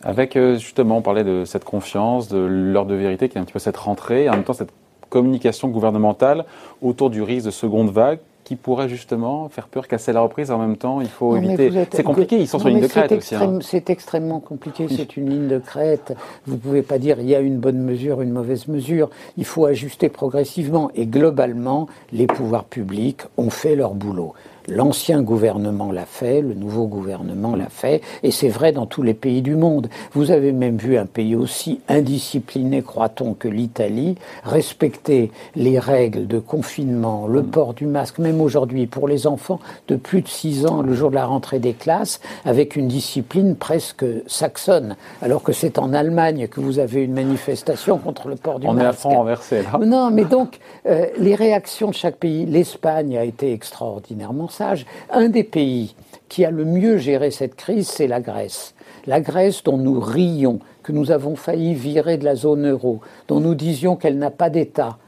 Avec 0.03 0.37
euh, 0.37 0.57
justement, 0.57 0.99
on 0.99 1.03
parlait 1.03 1.25
de 1.25 1.45
cette 1.45 1.65
confiance, 1.65 2.29
de 2.29 2.39
l'heure 2.39 2.87
de 2.87 2.95
vérité, 2.95 3.29
qui 3.29 3.39
est 3.39 3.41
un 3.41 3.45
petit 3.45 3.53
peu 3.53 3.59
cette 3.59 3.77
rentrée, 3.77 4.25
et 4.25 4.29
en 4.29 4.35
même 4.35 4.45
temps 4.45 4.53
cette 4.53 4.73
communication 5.09 5.69
gouvernementale 5.69 6.45
autour 6.83 7.11
du 7.11 7.23
risque 7.23 7.47
de 7.47 7.51
seconde 7.51 7.91
vague 7.91 8.21
qui 8.45 8.57
pourrait 8.57 8.89
justement 8.89 9.49
faire 9.49 9.69
peur, 9.69 9.87
casser 9.87 10.13
la 10.13 10.23
reprise. 10.23 10.51
En 10.51 10.59
même 10.59 10.77
temps, 10.77 11.01
il 11.01 11.09
faut 11.09 11.37
éviter. 11.37 11.71
C'est 11.93 12.03
compliqué, 12.03 12.37
ils 12.37 12.49
sont 12.49 12.59
sur 12.59 12.67
une 12.67 12.77
ligne 12.77 12.83
de 12.83 12.89
crête 12.89 13.13
aussi. 13.13 13.37
Hein. 13.37 13.61
C'est 13.61 13.91
extrêmement 13.91 14.41
compliqué, 14.41 14.89
c'est 14.89 15.17
une 15.17 15.31
ligne 15.31 15.47
de 15.47 15.59
crête. 15.59 16.15
Vous 16.47 16.55
ne 16.55 16.59
pouvez 16.59 16.83
pas 16.83 16.99
dire 16.99 17.21
il 17.21 17.29
y 17.29 17.35
a 17.37 17.39
une 17.39 17.59
bonne 17.59 17.79
mesure, 17.79 18.23
une 18.23 18.33
mauvaise 18.33 18.67
mesure. 18.67 19.11
Il 19.37 19.45
faut 19.45 19.67
ajuster 19.67 20.09
progressivement. 20.09 20.91
Et 20.97 21.07
globalement, 21.07 21.87
les 22.13 22.27
pouvoirs 22.27 22.65
publics 22.65 23.21
ont 23.37 23.51
fait 23.51 23.77
leur 23.77 23.95
boulot. 23.95 24.35
L'ancien 24.69 25.23
gouvernement 25.23 25.93
l'a 25.93 26.07
fait, 26.07 26.41
le 26.41 26.55
nouveau 26.55 26.87
gouvernement 26.87 27.57
l'a 27.57 27.69
fait, 27.69 28.03
et 28.23 28.31
c'est 28.31 28.49
vrai 28.49 28.73
dans 28.73 28.87
tous 28.87 29.03
les 29.03 29.15
pays 29.15 29.43
du 29.43 29.57
monde. 29.57 29.89
Vous 30.13 30.31
avez 30.31 30.53
même 30.53 30.77
vu 30.77 30.97
un 30.97 31.07
pays 31.07 31.35
aussi 31.35 31.81
indiscipliné, 31.89 32.83
croit-on, 32.83 33.35
que 33.35 33.49
l'Italie, 33.49 34.17
respecter 34.45 35.31
les 35.55 35.79
règles 35.79 36.27
de 36.27 36.39
confinement, 36.39 37.27
le 37.27 37.43
port 37.43 37.75
du 37.75 37.87
masque, 37.87 38.19
même 38.19 38.41
aujourd'hui 38.41 38.87
pour 38.87 39.09
les 39.09 39.27
enfants 39.27 39.61
de 39.89 39.97
plus 39.97 40.23
de 40.23 40.29
6 40.29 40.67
ans, 40.67 40.83
le 40.83 40.95
jour 40.95 41.11
de 41.11 41.15
la 41.15 41.27
rentrée 41.27 41.59
des 41.59 41.73
classes, 41.73 42.21
avec 42.45 42.77
une 42.77 42.89
discipline 42.89 43.57
presque 43.57 44.05
saxonne, 44.27 44.97
alors 45.23 45.43
que 45.43 45.53
c'est 45.53 45.79
en 45.79 45.93
Allemagne 45.93 46.49
que 46.49 46.61
vous 46.61 46.79
avez 46.79 47.03
une 47.03 47.15
manifestation 47.15 47.99
contre 47.99 48.29
le 48.29 48.37
port 48.37 48.61
du 48.61 48.67
masque. 48.67 48.79
On 48.79 48.83
est 48.83 48.87
à 48.87 48.93
fond 48.93 49.09
renversé 49.11 49.63
là. 49.63 49.79
Non, 49.85 50.11
mais 50.11 50.25
donc 50.25 50.59
euh, 50.87 51.07
les 51.19 51.35
réactions 51.35 51.89
de 51.89 51.95
chaque 51.95 52.17
pays, 52.17 52.47
l'Espagne 52.47 53.17
a 53.17 53.25
été 53.25 53.53
extraordinairement 53.53 54.49
un 55.11 55.29
des 55.29 55.45
pays 55.45 55.95
qui 56.29 56.45
a 56.45 56.51
le 56.51 56.65
mieux 56.65 56.99
géré 56.99 57.31
cette 57.31 57.57
crise, 57.57 57.89
c'est 57.89 58.07
la 58.07 58.21
Grèce. 58.21 58.75
La 59.07 59.21
Grèce 59.21 59.63
dont 59.63 59.79
nous 59.79 59.99
rions, 60.01 60.61
que 60.83 60.93
nous 60.93 61.11
avons 61.11 61.37
failli 61.37 61.75
virer 61.75 62.17
de 62.17 62.25
la 62.25 62.35
zone 62.35 62.69
euro, 62.69 63.01
dont 63.29 63.41
nous 63.41 63.55
disions 63.55 63.97
qu'elle 63.97 64.19
n'a 64.19 64.31
pas 64.31 64.51
d'État, 64.51 64.99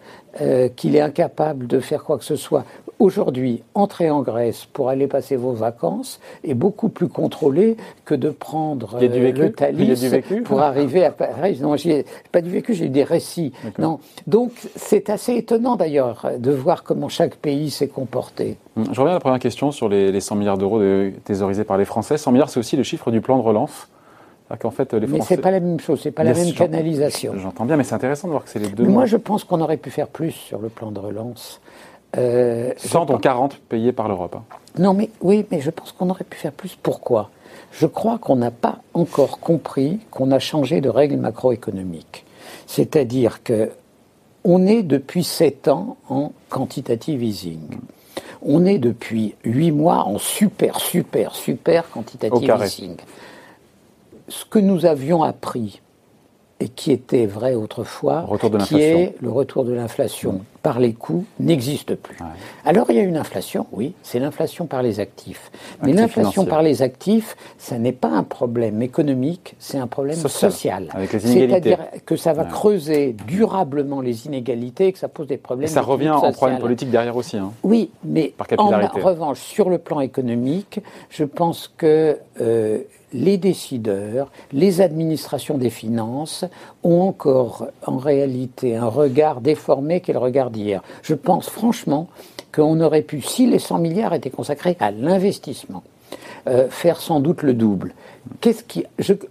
euh, 0.41 0.69
qu'il 0.69 0.97
est 0.97 1.01
incapable 1.01 1.67
de 1.67 1.79
faire 1.81 2.05
quoi 2.05 2.19
que 2.19 2.25
ce 2.25 2.37
soit. 2.37 2.65
Aujourd'hui, 3.03 3.65
entrer 3.75 4.11
en 4.11 4.23
Grèce 4.23 4.65
pour 4.73 4.89
aller 4.89 5.09
passer 5.09 5.35
vos 5.35 5.51
vacances 5.51 6.21
est 6.45 6.55
beaucoup 6.55 6.89
plus 6.89 7.09
contrôlé 7.09 7.77
que 8.05 8.15
de 8.15 8.31
prendre 8.31 8.97
euh, 9.03 9.33
le? 9.33 9.51
Thalys 9.51 10.23
pour 10.45 10.61
arriver 10.61 11.05
à 11.05 11.11
Paris. 11.11 11.59
Non, 11.61 11.75
j'ai 11.75 12.07
pas 12.31 12.41
du 12.41 12.51
vécu, 12.51 12.75
j'ai 12.75 12.85
eu 12.85 12.91
des 12.91 13.03
récits. 13.03 13.53
Non. 13.81 13.99
Donc, 14.29 14.53
c'est 14.77 15.11
assez 15.11 15.35
étonnant 15.35 15.75
d'ailleurs 15.75 16.31
de 16.39 16.53
voir 16.53 16.85
comment 16.85 17.09
chaque 17.09 17.35
pays 17.35 17.71
s'est 17.71 17.89
comporté. 17.89 18.57
Hum, 18.77 18.85
je 18.93 19.01
reviens 19.01 19.15
à 19.15 19.15
la 19.15 19.21
première 19.21 19.41
question 19.41 19.73
sur 19.73 19.89
les, 19.89 20.21
100 20.21 20.37
milliards 20.37 20.59
d'euros 20.59 20.81
thésaurisés 21.25 21.65
par 21.65 21.79
les 21.79 21.85
Français. 21.85 22.17
100 22.17 22.31
milliards, 22.31 22.51
c'est 22.51 22.61
aussi 22.61 22.77
le 22.77 22.85
chiffre 22.85 23.11
du 23.11 23.21
plan 23.21 23.37
de 23.37 23.43
relance. 23.43 23.89
En 24.63 24.71
fait, 24.71 24.93
les 24.93 25.09
Français... 25.09 25.19
Mais 25.19 25.25
c'est 25.25 25.43
pas 25.43 25.51
la 25.51 25.61
même 25.61 25.81
chose, 25.81 26.01
c'est 26.03 26.13
pas 26.13 26.23
la 26.23 26.35
même 26.35 26.53
canalisation. 26.53 27.33
J'entends 27.37 27.65
bien, 27.65 27.77
mais 27.77 27.85
c'est 27.85 27.95
intéressant 27.95 28.29
de 28.29 28.33
voir 28.33 28.45
que 28.45 28.51
c'est 28.51 28.61
les 28.61 28.69
deux. 28.69 28.85
moi, 28.85 29.07
je 29.07 29.17
pense 29.17 29.43
qu'on 29.43 29.61
aurait 29.61 29.79
pu 29.79 29.91
faire 29.91 30.07
plus 30.07 30.31
sur 30.31 30.61
le 30.61 30.69
plan 30.69 30.93
de 30.93 31.01
relance. 31.01 31.61
Euh, 32.19 32.73
100 32.77 33.07
dont 33.07 33.19
40 33.19 33.59
payés 33.69 33.93
par 33.93 34.09
l'Europe. 34.09 34.37
Hein. 34.37 34.45
Non, 34.79 34.95
mais 34.95 35.11
oui, 35.21 35.47
mais 35.51 35.61
je 35.61 35.71
pense 35.71 35.93
qu'on 35.93 36.11
aurait 36.11 36.25
pu 36.25 36.39
faire 36.39 36.53
plus. 36.53 36.77
Pourquoi? 36.83 37.31
Je 37.73 37.87
crois 37.87 38.19
qu'on 38.19 38.37
n'a 38.37 38.51
pas 38.51 38.79
encore 38.95 39.39
compris 39.39 40.01
qu'on 40.11 40.31
a 40.31 40.39
changé 40.39 40.81
de 40.81 40.89
règles 40.89 41.17
macroéconomiques. 41.17 42.25
C'est-à-dire 42.67 43.43
que 43.43 43.71
on 44.45 44.67
est 44.67 44.83
depuis 44.83 45.25
sept 45.25 45.69
ans 45.69 45.97
en 46.09 46.33
quantitative 46.51 47.23
easing. 47.23 47.61
On 48.43 48.67
est 48.67 48.79
depuis 48.79 49.37
huit 49.45 49.71
mois 49.71 50.05
en 50.05 50.19
super, 50.19 50.81
super, 50.81 51.35
super 51.35 51.89
quantitative 51.91 52.55
easing. 52.63 52.97
Ce 54.29 54.45
que 54.45 54.59
nous 54.59 54.85
avions 54.85 55.23
appris 55.23 55.81
et 56.61 56.69
qui 56.69 56.93
était 56.93 57.27
vrai 57.27 57.55
autrefois, 57.55 58.27
qui 58.67 58.81
est 58.81 59.15
le 59.21 59.31
retour 59.31 59.65
de 59.65 59.73
l'inflation 59.73 60.43
par 60.63 60.79
les 60.79 60.93
coûts, 60.93 61.25
n'existe 61.41 61.95
plus. 61.95 62.17
Alors 62.65 62.87
il 62.91 62.97
y 62.97 63.01
a 63.01 63.03
une 63.03 63.17
inflation, 63.17 63.67
oui, 63.73 63.95
c'est 64.03 64.19
l'inflation 64.19 64.67
par 64.67 64.83
les 64.83 65.01
actifs. 65.01 65.51
Mais 65.83 65.93
l'inflation 65.93 66.45
par 66.45 66.63
les 66.63 66.83
actifs, 66.83 67.37
ça 67.59 67.79
n'est 67.79 67.93
pas 67.93 68.11
un 68.11 68.23
problème 68.23 68.83
économique, 68.83 69.55
c'est 69.59 69.79
un 69.79 69.87
problème 69.87 70.17
social. 70.17 70.89
C'est-à-dire 71.19 71.79
que 72.07 72.17
ça 72.17 72.33
va 72.33 72.45
creuser 72.45 73.17
durablement 73.27 74.01
les 74.01 74.27
inégalités 74.27 74.89
et 74.89 74.93
que 74.93 74.99
ça 74.99 75.09
pose 75.09 75.27
des 75.27 75.37
problèmes. 75.37 75.69
Et 75.69 75.73
ça 75.73 75.83
revient 75.83 76.11
en 76.11 76.33
problème 76.33 76.59
politique 76.59 76.91
derrière 76.91 77.17
aussi. 77.17 77.37
Hein. 77.37 77.53
Oui, 77.63 77.91
mais 78.05 78.35
en 78.59 78.69
revanche, 78.69 79.41
sur 79.41 79.69
le 79.69 79.79
plan 79.79 80.01
économique, 80.01 80.81
je 81.11 81.25
pense 81.25 81.73
que 81.77 82.19
euh, 82.41 82.79
les 83.13 83.37
décideurs, 83.37 84.31
les 84.53 84.81
administrations 84.81 85.59
des 85.59 85.71
finances 85.71 86.45
ont 86.83 87.01
encore 87.01 87.67
en 87.87 87.97
réalité 87.97 88.77
un 88.77 88.87
regard 88.87 89.41
déformé 89.41 90.01
qu'est 90.01 90.13
le 90.13 90.19
regard 90.19 90.51
Je 91.03 91.15
pense 91.15 91.49
franchement 91.49 92.09
qu'on 92.55 92.81
aurait 92.81 93.03
pu, 93.03 93.21
si 93.21 93.47
les 93.47 93.59
100 93.59 93.79
milliards 93.79 94.15
étaient 94.15 94.31
consacrés 94.31 94.77
à 94.81 94.91
l'investissement, 94.91 95.83
euh, 96.49 96.69
faire 96.69 97.01
sans 97.01 97.21
doute 97.21 97.43
le 97.43 97.55
double. 97.55 97.95
Qu'est-ce 98.41 98.63
qui, 98.63 98.85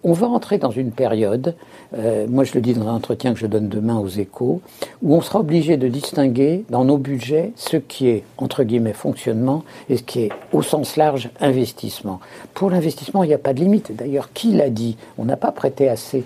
on 0.03 0.13
va 0.13 0.27
entrer 0.27 0.57
dans 0.57 0.71
une 0.71 0.91
période, 0.91 1.55
euh, 1.97 2.27
moi 2.27 2.43
je 2.43 2.53
le 2.53 2.61
dis 2.61 2.73
dans 2.73 2.87
un 2.87 2.93
entretien 2.93 3.33
que 3.33 3.39
je 3.39 3.47
donne 3.47 3.69
demain 3.69 3.97
aux 3.97 4.07
échos, 4.07 4.61
où 5.01 5.15
on 5.15 5.21
sera 5.21 5.39
obligé 5.39 5.77
de 5.77 5.87
distinguer 5.87 6.65
dans 6.69 6.83
nos 6.83 6.97
budgets 6.97 7.51
ce 7.55 7.77
qui 7.77 8.09
est, 8.09 8.23
entre 8.37 8.63
guillemets, 8.63 8.93
fonctionnement 8.93 9.63
et 9.89 9.97
ce 9.97 10.03
qui 10.03 10.23
est, 10.23 10.29
au 10.51 10.61
sens 10.61 10.97
large, 10.97 11.29
investissement. 11.39 12.19
Pour 12.53 12.69
l'investissement, 12.69 13.23
il 13.23 13.27
n'y 13.27 13.33
a 13.33 13.37
pas 13.39 13.53
de 13.53 13.59
limite. 13.59 13.95
D'ailleurs, 13.95 14.33
qui 14.33 14.51
l'a 14.53 14.69
dit? 14.69 14.97
On 15.17 15.25
n'a 15.25 15.37
pas 15.37 15.51
prêté 15.51 15.87
assez 15.87 16.23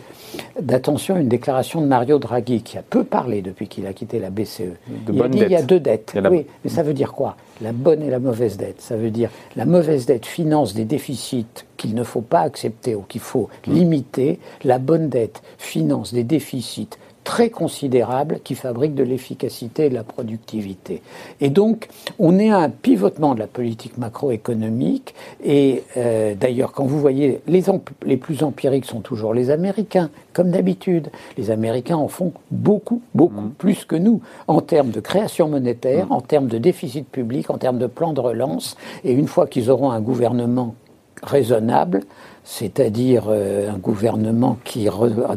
d'attention 0.60 1.16
à 1.16 1.20
une 1.20 1.30
déclaration 1.30 1.82
de 1.82 1.88
Mario 1.88 2.20
Draghi, 2.20 2.62
qui 2.62 2.78
a 2.78 2.82
peu 2.82 3.04
parlé 3.04 3.42
depuis 3.42 3.68
qu'il 3.68 3.88
a 3.88 3.94
quitté 3.94 4.20
la 4.20 4.30
BCE. 4.30 4.62
il 5.12 5.22
a 5.22 5.28
dit 5.28 5.40
il 5.40 5.52
y 5.52 5.56
a 5.56 5.62
deux 5.62 5.80
dettes. 5.80 6.18
Oui, 6.30 6.46
mais 6.64 6.70
ça 6.70 6.84
veut 6.84 6.94
dire 6.94 7.14
quoi? 7.14 7.36
La 7.62 7.72
bonne 7.72 8.02
et 8.02 8.10
la 8.10 8.20
mauvaise 8.20 8.58
dette. 8.58 8.82
Ça 8.82 8.98
veut 8.98 9.12
dire 9.12 9.30
la 9.56 9.66
mauvaise 9.66 10.06
dette 10.06 10.26
finance 10.26 10.74
des 10.74 10.86
déficits 10.86 11.46
qu'il 11.78 11.96
ne 11.96 12.04
faut 12.04 12.22
pas 12.22 12.42
accepter 12.56 12.96
ou 12.96 13.02
qu'il 13.02 13.22
faut 13.22 13.50
limiter. 13.68 14.40
La 14.64 14.80
bonne 14.80 15.10
dette 15.10 15.42
finance 15.58 16.14
des 16.14 16.24
déficits 16.24 16.98
très 17.26 17.50
considérable 17.50 18.40
qui 18.44 18.56
fabrique 18.56 18.96
de 18.96 19.04
l'efficacité 19.04 19.88
et 19.88 19.90
de 19.90 19.96
la 19.96 20.04
productivité. 20.04 21.02
Et 21.42 21.50
donc, 21.50 21.90
on 22.20 22.38
est 22.40 22.52
à 22.52 22.60
un 22.60 22.70
pivotement 22.70 23.34
de 23.34 23.40
la 23.40 23.48
politique 23.48 23.98
macroéconomique. 23.98 25.16
Et 25.44 25.84
euh, 25.98 26.36
d'ailleurs, 26.36 26.72
quand 26.72 26.86
vous 26.86 27.00
voyez, 27.00 27.42
les, 27.48 27.64
les 28.06 28.18
plus 28.18 28.44
empiriques 28.44 28.86
sont 28.86 29.02
toujours 29.02 29.34
les 29.34 29.50
Américains, 29.50 30.12
comme 30.34 30.52
d'habitude. 30.52 31.10
Les 31.38 31.50
Américains 31.50 31.98
en 31.98 32.08
font 32.08 32.32
beaucoup, 32.52 33.02
beaucoup 33.16 33.42
mmh. 33.42 33.54
plus 33.58 33.86
que 33.86 33.96
nous, 33.96 34.22
en 34.48 34.62
termes 34.62 34.92
de 34.92 35.00
création 35.00 35.50
monétaire, 35.50 36.06
mmh. 36.06 36.12
en 36.12 36.22
termes 36.22 36.48
de 36.48 36.60
déficit 36.60 37.08
public, 37.10 37.50
en 37.50 37.58
termes 37.58 37.80
de 37.80 37.88
plan 37.88 38.14
de 38.14 38.22
relance. 38.22 38.78
Et 39.04 39.14
une 39.14 39.28
fois 39.28 39.48
qu'ils 39.48 39.72
auront 39.72 39.90
un 39.90 40.02
gouvernement 40.02 40.76
raisonnable, 41.26 42.02
c'est-à-dire 42.44 43.26
euh, 43.28 43.72
un 43.72 43.78
gouvernement 43.78 44.58
qui 44.64 44.88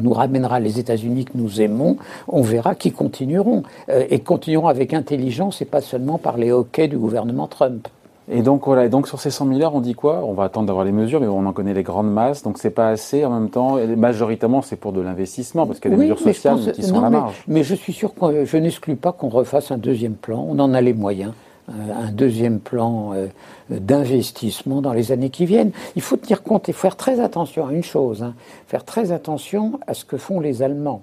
nous 0.00 0.12
ramènera 0.12 0.60
les 0.60 0.78
États-Unis 0.78 1.24
que 1.24 1.32
nous 1.36 1.60
aimons, 1.60 1.96
on 2.28 2.42
verra 2.42 2.74
qu'ils 2.74 2.92
continueront. 2.92 3.62
Euh, 3.88 4.04
et 4.10 4.20
continueront 4.20 4.68
avec 4.68 4.94
intelligence 4.94 5.62
et 5.62 5.64
pas 5.64 5.80
seulement 5.80 6.18
par 6.18 6.36
les 6.36 6.52
hoquets 6.52 6.88
du 6.88 6.98
gouvernement 6.98 7.46
Trump. 7.46 7.88
Et 8.30 8.42
donc 8.42 8.66
voilà, 8.66 8.84
et 8.84 8.88
donc 8.90 9.08
sur 9.08 9.20
ces 9.20 9.30
100 9.30 9.46
milliards, 9.46 9.74
on 9.74 9.80
dit 9.80 9.94
quoi? 9.94 10.22
On 10.24 10.34
va 10.34 10.44
attendre 10.44 10.66
d'avoir 10.66 10.84
les 10.84 10.92
mesures, 10.92 11.20
mais 11.20 11.26
on 11.26 11.46
en 11.46 11.52
connaît 11.52 11.72
les 11.72 11.82
grandes 11.82 12.12
masses, 12.12 12.42
donc 12.42 12.58
c'est 12.58 12.70
pas 12.70 12.90
assez. 12.90 13.24
En 13.24 13.30
même 13.30 13.48
temps, 13.48 13.78
majoritairement, 13.96 14.60
c'est 14.60 14.76
pour 14.76 14.92
de 14.92 15.00
l'investissement, 15.00 15.66
parce 15.66 15.80
qu'il 15.80 15.90
y 15.90 15.94
a 15.94 15.96
des 15.96 16.02
mesures 16.02 16.18
sociales 16.18 16.58
qui 16.72 16.82
sont 16.82 16.98
à 16.98 17.02
la 17.02 17.10
marge. 17.10 17.42
Mais, 17.48 17.62
je 17.62 17.74
suis 17.74 17.94
sûr 17.94 18.12
que 18.14 18.44
je 18.44 18.56
n'exclus 18.58 18.96
pas 18.96 19.12
qu'on 19.12 19.30
refasse 19.30 19.70
un 19.70 19.78
deuxième 19.78 20.12
plan. 20.12 20.46
On 20.46 20.58
en 20.58 20.74
a 20.74 20.80
les 20.82 20.92
moyens. 20.92 21.32
Euh, 21.70 21.72
un 21.94 22.12
deuxième 22.12 22.60
plan 22.60 23.12
euh, 23.12 23.26
d'investissement 23.68 24.80
dans 24.80 24.94
les 24.94 25.12
années 25.12 25.28
qui 25.28 25.44
viennent. 25.44 25.72
Il 25.96 26.02
faut 26.02 26.16
tenir 26.16 26.42
compte 26.42 26.68
et 26.68 26.72
faire 26.72 26.96
très 26.96 27.20
attention 27.20 27.66
à 27.66 27.72
une 27.72 27.82
chose, 27.82 28.22
hein. 28.22 28.34
faire 28.66 28.84
très 28.84 29.12
attention 29.12 29.78
à 29.86 29.92
ce 29.92 30.04
que 30.04 30.16
font 30.16 30.40
les 30.40 30.62
Allemands. 30.62 31.02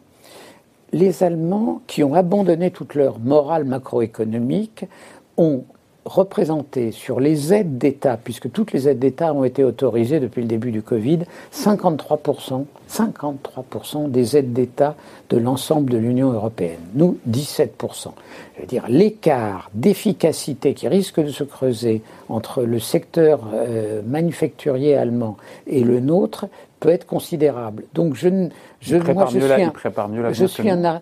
Les 0.91 1.23
Allemands, 1.23 1.81
qui 1.85 2.03
ont 2.03 2.15
abandonné 2.15 2.71
toute 2.71 2.95
leur 2.95 3.19
morale 3.19 3.65
macroéconomique, 3.65 4.85
ont 5.37 5.65
représenté 6.05 6.91
sur 6.91 7.19
les 7.19 7.53
aides 7.53 7.77
d'État, 7.77 8.17
puisque 8.23 8.51
toutes 8.51 8.71
les 8.73 8.87
aides 8.87 8.99
d'État 8.99 9.33
ont 9.33 9.43
été 9.43 9.63
autorisées 9.63 10.19
depuis 10.19 10.41
le 10.41 10.47
début 10.47 10.71
du 10.71 10.83
Covid, 10.83 11.19
53%, 11.53 12.65
53% 12.89 14.11
des 14.11 14.37
aides 14.37 14.53
d'État 14.53 14.95
de 15.29 15.37
l'ensemble 15.37 15.91
de 15.91 15.97
l'Union 15.97 16.31
européenne. 16.31 16.79
Nous, 16.93 17.17
17%. 17.29 17.69
Je 18.55 18.61
veux 18.61 18.67
dire, 18.67 18.85
l'écart 18.87 19.71
d'efficacité 19.73 20.75
qui 20.75 20.87
risque 20.87 21.19
de 21.19 21.31
se 21.31 21.43
creuser 21.43 22.03
entre 22.29 22.61
le 22.63 22.79
secteur 22.79 23.41
euh, 23.53 24.01
manufacturier 24.05 24.95
allemand 24.95 25.37
et 25.65 25.83
le 25.83 25.99
nôtre 25.99 26.45
peut 26.79 26.89
être 26.89 27.07
considérable. 27.07 27.83
Donc 27.95 28.13
je, 28.15 28.29
je, 28.79 28.97
moi, 28.97 29.27
je 29.31 29.39
suis, 29.39 29.63
un, 29.63 29.73
je 30.31 30.45
suis 30.45 30.69
un, 30.69 31.01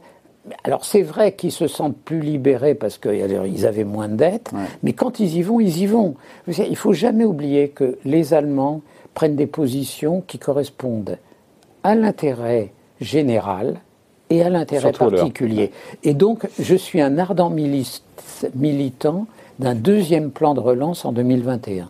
alors 0.64 0.84
c'est 0.84 1.02
vrai 1.02 1.34
qu'ils 1.34 1.52
se 1.52 1.68
sentent 1.68 1.98
plus 1.98 2.20
libérés 2.20 2.76
parce 2.76 2.98
qu'ils 2.98 3.66
avaient 3.66 3.84
moins 3.84 4.10
de 4.10 4.16
dettes, 4.16 4.52
mais 4.82 4.94
quand 4.94 5.20
ils 5.20 5.38
y 5.38 5.42
vont, 5.42 5.60
ils 5.60 5.80
y 5.80 5.86
vont. 5.86 6.16
Il 6.48 6.70
ne 6.70 6.76
faut 6.76 6.94
jamais 6.94 7.24
oublier 7.24 7.70
que 7.70 7.98
les 8.04 8.34
Allemands 8.34 8.82
prennent 9.14 9.36
des 9.36 9.48
positions 9.48 10.22
qui 10.26 10.40
correspondent 10.40 11.18
à 11.84 11.96
l'intérêt 11.96 12.72
général 13.00 13.80
et 14.30 14.42
à 14.42 14.50
l'intérêt 14.50 14.92
particulier. 14.92 15.72
Et 16.04 16.14
donc 16.14 16.48
je 16.60 16.76
suis 16.76 17.00
un 17.00 17.18
ardent 17.18 17.52
militant 18.56 19.28
d'un 19.60 19.76
deuxième 19.76 20.32
plan 20.32 20.54
de 20.56 20.60
relance 20.60 21.06
en 21.06 21.12
2021 21.14 21.90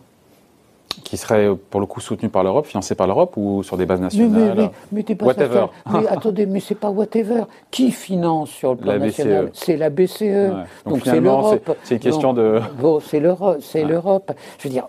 qui 1.04 1.16
serait 1.16 1.48
pour 1.70 1.80
le 1.80 1.86
coup 1.86 2.00
soutenu 2.00 2.28
par 2.28 2.42
l'Europe, 2.42 2.66
financé 2.66 2.94
par 2.94 3.06
l'Europe 3.06 3.36
ou 3.36 3.62
sur 3.62 3.76
des 3.76 3.86
bases 3.86 4.00
nationales 4.00 4.54
Mais, 4.56 4.70
mais, 4.90 5.04
mais, 5.08 5.14
pas 5.14 5.26
whatever. 5.26 5.66
Mais 5.92 6.06
attendez, 6.08 6.46
mais 6.46 6.60
c'est 6.60 6.74
pas 6.74 6.90
whatever. 6.90 7.44
Qui 7.70 7.90
finance 7.90 8.50
sur 8.50 8.70
le 8.70 8.76
plan 8.78 8.98
national? 8.98 9.50
C'est 9.52 9.76
la 9.76 9.90
BCE. 9.90 10.50
Donc 10.86 11.02
c'est 11.04 11.20
l'Europe. 11.20 11.76
C'est 11.84 11.94
une 11.94 12.00
question 12.00 12.32
de. 12.32 12.60
Bon, 12.80 13.00
c'est 13.00 13.20
l'Europe. 13.20 13.58
C'est 13.60 13.84
l'Europe. 13.84 14.32
Je 14.58 14.68
veux 14.68 14.72
dire, 14.72 14.88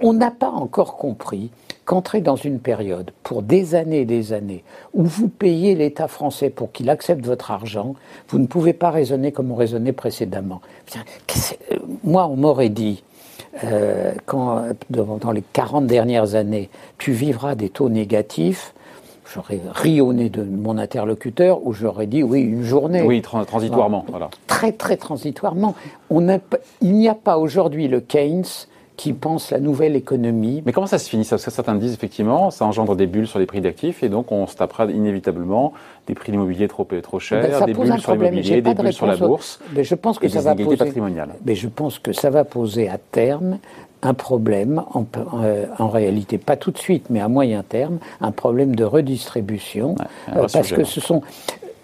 on 0.00 0.12
n'a 0.12 0.30
pas 0.30 0.48
encore 0.48 0.96
compris 0.96 1.50
qu'entrer 1.84 2.20
dans 2.20 2.36
une 2.36 2.60
période 2.60 3.10
pour 3.22 3.42
des 3.42 3.74
années 3.74 4.00
et 4.00 4.04
des 4.04 4.32
années 4.32 4.64
où 4.94 5.04
vous 5.04 5.28
payez 5.28 5.74
l'État 5.74 6.08
français 6.08 6.50
pour 6.50 6.70
qu'il 6.72 6.90
accepte 6.90 7.24
votre 7.24 7.50
argent, 7.50 7.94
vous 8.28 8.38
ne 8.38 8.46
pouvez 8.46 8.72
pas 8.72 8.90
raisonner 8.90 9.32
comme 9.32 9.50
on 9.50 9.56
raisonnait 9.56 9.92
précédemment. 9.92 10.60
Euh, 10.96 11.76
moi, 12.04 12.26
on 12.26 12.36
m'aurait 12.36 12.68
dit 12.68 13.02
euh, 13.64 14.12
quand, 14.26 14.62
dans 14.90 15.32
les 15.32 15.42
40 15.52 15.86
dernières 15.86 16.34
années, 16.34 16.70
tu 16.98 17.12
vivras 17.12 17.54
des 17.54 17.68
taux 17.68 17.88
négatifs, 17.88 18.74
j'aurais 19.32 19.60
ri 19.74 20.00
au 20.00 20.12
nez 20.12 20.28
de 20.28 20.42
mon 20.42 20.78
interlocuteur 20.78 21.66
ou 21.66 21.72
j'aurais 21.72 22.06
dit 22.06 22.22
oui, 22.22 22.40
une 22.40 22.62
journée. 22.62 23.02
Oui, 23.02 23.22
transitoirement. 23.22 24.04
Voilà. 24.08 24.30
Très, 24.46 24.72
très 24.72 24.96
transitoirement. 24.96 25.74
On 26.10 26.26
il 26.80 26.92
n'y 26.94 27.08
a 27.08 27.14
pas 27.14 27.38
aujourd'hui 27.38 27.88
le 27.88 28.00
Keynes 28.00 28.44
qui 29.02 29.14
pense 29.14 29.50
la 29.50 29.58
nouvelle 29.58 29.96
économie. 29.96 30.62
Mais 30.64 30.70
comment 30.70 30.86
ça 30.86 31.00
se 31.00 31.10
finit 31.10 31.26
Parce 31.28 31.44
que 31.44 31.50
certains 31.50 31.74
disent 31.74 31.92
effectivement, 31.92 32.52
ça 32.52 32.64
engendre 32.64 32.94
des 32.94 33.08
bulles 33.08 33.26
sur 33.26 33.40
les 33.40 33.46
prix 33.46 33.60
d'actifs 33.60 34.04
et 34.04 34.08
donc 34.08 34.30
on 34.30 34.46
se 34.46 34.54
tapera 34.54 34.84
inévitablement 34.84 35.72
des 36.06 36.14
prix 36.14 36.30
d'immobilier 36.30 36.68
trop, 36.68 36.86
trop 37.02 37.18
chers, 37.18 37.42
ben, 37.42 37.66
des 37.66 37.74
bulles 37.74 37.98
sur 37.98 38.12
l'immobilier, 38.12 38.62
des 38.62 38.74
bulles 38.74 38.92
sur 38.92 39.06
la 39.06 39.16
bourse. 39.16 39.58
Mais 39.74 39.82
je 39.82 39.96
pense 39.96 40.20
que 40.20 40.26
et 40.26 40.28
ça 40.28 40.54
des 40.54 40.62
va 40.62 40.70
poser, 40.70 40.76
patrimoniales. 40.76 41.30
Mais 41.44 41.56
je 41.56 41.66
pense 41.66 41.98
que 41.98 42.12
ça 42.12 42.30
va 42.30 42.44
poser 42.44 42.88
à 42.88 42.96
terme 42.96 43.58
un 44.02 44.14
problème, 44.14 44.84
en, 44.94 45.04
euh, 45.34 45.66
en, 45.80 45.88
réalité 45.88 46.38
pas 46.38 46.56
tout 46.56 46.70
de 46.70 46.78
suite, 46.78 47.06
mais 47.10 47.18
à 47.18 47.26
moyen 47.26 47.64
terme, 47.64 47.98
un 48.20 48.30
problème 48.30 48.76
de 48.76 48.84
redistribution, 48.84 49.96
euh, 50.28 50.46
parce 50.52 50.70
que 50.70 50.84
ce 50.84 51.00
sont, 51.00 51.22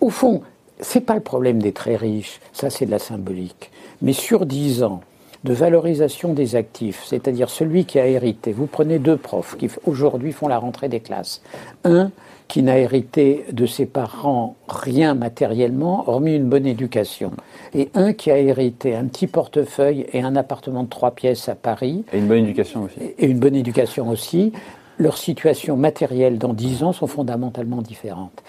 au 0.01 0.11
fond, 0.11 0.43
c'est 0.79 1.01
pas 1.01 1.17
le 1.17 1.21
problème 1.21 1.61
des 1.61 1.73
très 1.73 1.97
riches, 1.97 2.39
ça 2.53 2.71
c'est 2.71 2.87
de 2.87 2.93
la 2.93 3.01
symbolique, 3.01 3.73
mais 4.03 4.13
sur 4.13 4.47
dix 4.47 4.85
ans, 4.85 5.01
de 5.49 5.55
valorisation 5.55 6.35
des 6.35 6.57
actifs, 6.57 7.05
c'est-à-dire 7.07 7.49
celui 7.49 7.87
qui 7.87 7.99
a 7.99 8.07
hérité. 8.07 8.53
Vous 8.53 8.67
prenez 8.67 8.99
deux 8.99 9.17
profs 9.17 9.57
qui 9.57 9.71
aujourd'hui 9.87 10.33
font 10.33 10.47
la 10.47 10.59
rentrée 10.59 10.91
des 10.91 11.01
classes. 11.01 11.41
Un 11.85 12.11
qui 12.49 12.63
n'a 12.63 12.79
hérité 12.79 13.45
de 13.53 13.65
ses 13.65 13.87
parents 13.87 14.57
rien 14.69 15.15
matériellement, 15.15 16.09
hormis 16.09 16.35
une 16.37 16.49
bonne 16.49 16.67
éducation. 16.67 17.33
Et 17.75 17.89
un 17.95 18.13
qui 18.13 18.31
a 18.31 18.39
hérité 18.39 18.95
un 18.95 19.05
petit 19.05 19.27
portefeuille 19.27 20.07
et 20.13 20.21
un 20.21 20.37
appartement 20.37 20.83
de 20.83 20.89
trois 20.89 21.13
pièces 21.13 21.49
à 21.49 21.55
Paris. 21.55 22.05
Et 22.13 22.19
une 22.19 22.27
bonne 22.27 22.45
éducation 22.45 22.85
aussi. 22.85 23.01
Et 23.19 23.27
une 23.27 23.39
bonne 23.39 23.57
éducation 23.57 24.09
aussi. 24.11 24.53
Leurs 24.99 25.17
situations 25.17 25.77
matérielles 25.77 26.39
dans 26.39 26.53
10 26.53 26.83
ans 26.83 26.93
sont 26.93 27.07
fondamentalement 27.07 27.83
différentes. 27.83 28.43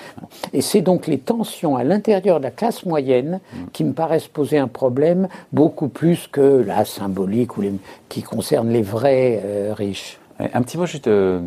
Et 0.54 0.62
c'est 0.62 0.82
donc 0.82 1.08
les 1.08 1.20
tensions 1.20 1.76
à 1.76 1.84
l'intérieur 1.84 2.40
de 2.40 2.44
la 2.44 2.52
classe 2.52 2.86
moyenne 2.86 3.40
qui 3.74 3.84
me 3.84 3.94
paraissent 3.94 4.28
poser 4.28 4.58
un 4.58 4.68
problème 4.68 5.28
beaucoup 5.54 5.88
plus 5.88 6.28
que 6.28 6.64
la 6.66 6.86
symbolique 6.86 7.58
ou 7.58 7.64
qui 8.10 8.24
concerne 8.24 8.70
les 8.70 8.82
vrais 8.82 9.42
euh, 9.44 9.74
riches. 9.74 10.20
Un 10.40 10.62
petit 10.62 10.78
mot 10.78 10.86
juste 10.86 11.08
euh, 11.08 11.42